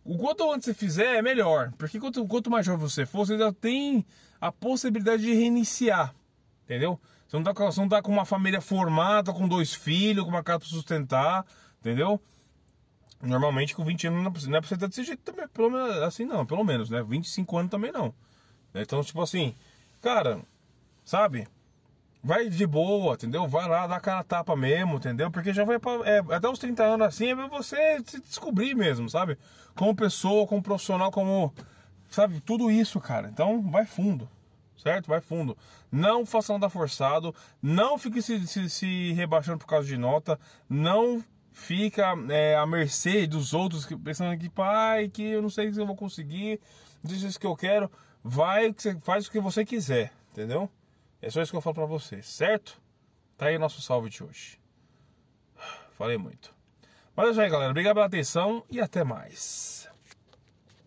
o 0.02 0.16
quanto 0.16 0.50
antes 0.50 0.64
você 0.64 0.72
fizer 0.72 1.16
é 1.16 1.20
melhor. 1.20 1.72
Porque 1.76 2.00
quanto, 2.00 2.26
quanto 2.26 2.50
mais 2.50 2.64
jovem 2.64 2.80
você 2.80 3.04
for, 3.04 3.26
você 3.26 3.34
ainda 3.34 3.52
tem 3.52 4.02
a 4.40 4.50
possibilidade 4.50 5.22
de 5.22 5.34
reiniciar. 5.34 6.14
Entendeu? 6.64 6.98
Você 7.28 7.36
não, 7.36 7.44
tá, 7.44 7.52
você 7.52 7.80
não 7.80 7.88
tá 7.88 8.00
com 8.00 8.10
uma 8.10 8.24
família 8.24 8.62
formada, 8.62 9.30
com 9.30 9.46
dois 9.46 9.74
filhos, 9.74 10.24
com 10.24 10.30
uma 10.30 10.42
casa 10.42 10.60
pra 10.60 10.68
sustentar, 10.68 11.44
entendeu? 11.80 12.18
Normalmente 13.20 13.76
com 13.76 13.84
20 13.84 14.06
anos 14.06 14.46
não 14.46 14.56
é 14.56 14.60
pra 14.60 14.68
você 14.68 14.74
estar 14.74 14.86
desse 14.86 15.04
jeito 15.04 15.22
também, 15.22 15.46
pelo 15.48 15.70
menos 15.70 15.96
assim 15.98 16.24
não, 16.24 16.46
pelo 16.46 16.64
menos, 16.64 16.88
né? 16.88 17.02
25 17.02 17.58
anos 17.58 17.70
também 17.70 17.92
não. 17.92 18.14
Então, 18.74 19.02
tipo 19.04 19.20
assim, 19.20 19.54
cara, 20.02 20.40
sabe? 21.04 21.48
Vai 22.22 22.48
de 22.48 22.66
boa, 22.66 23.14
entendeu? 23.14 23.48
Vai 23.48 23.68
lá, 23.68 23.86
dá 23.86 23.96
aquela 23.96 24.22
tapa 24.22 24.54
mesmo, 24.54 24.96
entendeu? 24.96 25.30
Porque 25.30 25.52
já 25.52 25.64
vai 25.64 25.78
pra, 25.78 25.92
é, 26.04 26.18
até 26.18 26.48
os 26.48 26.58
30 26.58 26.82
anos 26.82 27.06
assim, 27.06 27.28
é 27.28 27.34
pra 27.34 27.46
você 27.48 28.02
se 28.04 28.20
descobrir 28.20 28.74
mesmo, 28.74 29.08
sabe? 29.08 29.38
Como 29.74 29.96
pessoa, 29.96 30.46
como 30.46 30.62
profissional, 30.62 31.10
como. 31.10 31.52
Sabe? 32.10 32.40
Tudo 32.40 32.70
isso, 32.70 33.00
cara. 33.00 33.28
Então, 33.28 33.62
vai 33.70 33.86
fundo 33.86 34.28
certo? 34.82 35.06
Vai 35.06 35.20
fundo. 35.20 35.56
Não 35.90 36.26
faça 36.26 36.52
nada 36.52 36.68
forçado, 36.68 37.34
não 37.62 37.96
fique 37.96 38.20
se, 38.20 38.46
se, 38.46 38.68
se 38.68 39.12
rebaixando 39.12 39.58
por 39.58 39.66
causa 39.66 39.86
de 39.86 39.96
nota, 39.96 40.38
não 40.68 41.22
fica 41.52 42.14
é, 42.30 42.56
à 42.56 42.66
mercê 42.66 43.26
dos 43.26 43.54
outros 43.54 43.86
pensando 44.02 44.36
que 44.38 44.48
pai, 44.48 45.08
que 45.08 45.22
eu 45.22 45.42
não 45.42 45.50
sei 45.50 45.72
se 45.72 45.80
eu 45.80 45.86
vou 45.86 45.94
conseguir, 45.94 46.60
é 47.08 47.12
isso 47.12 47.38
que 47.38 47.46
eu 47.46 47.56
quero. 47.56 47.90
Vai, 48.22 48.74
faz 49.00 49.26
o 49.26 49.30
que 49.30 49.40
você 49.40 49.64
quiser, 49.64 50.12
entendeu? 50.30 50.70
É 51.20 51.30
só 51.30 51.42
isso 51.42 51.50
que 51.50 51.56
eu 51.56 51.62
falo 51.62 51.74
pra 51.74 51.86
você, 51.86 52.22
certo? 52.22 52.80
Tá 53.36 53.46
aí 53.46 53.58
nosso 53.58 53.80
salve 53.80 54.08
de 54.08 54.22
hoje. 54.22 54.60
Falei 55.92 56.16
muito. 56.16 56.54
Mas 57.14 57.28
é 57.28 57.30
isso 57.32 57.40
aí, 57.40 57.50
galera. 57.50 57.70
Obrigado 57.70 57.94
pela 57.94 58.06
atenção 58.06 58.64
e 58.70 58.80
até 58.80 59.04
mais. 59.04 59.88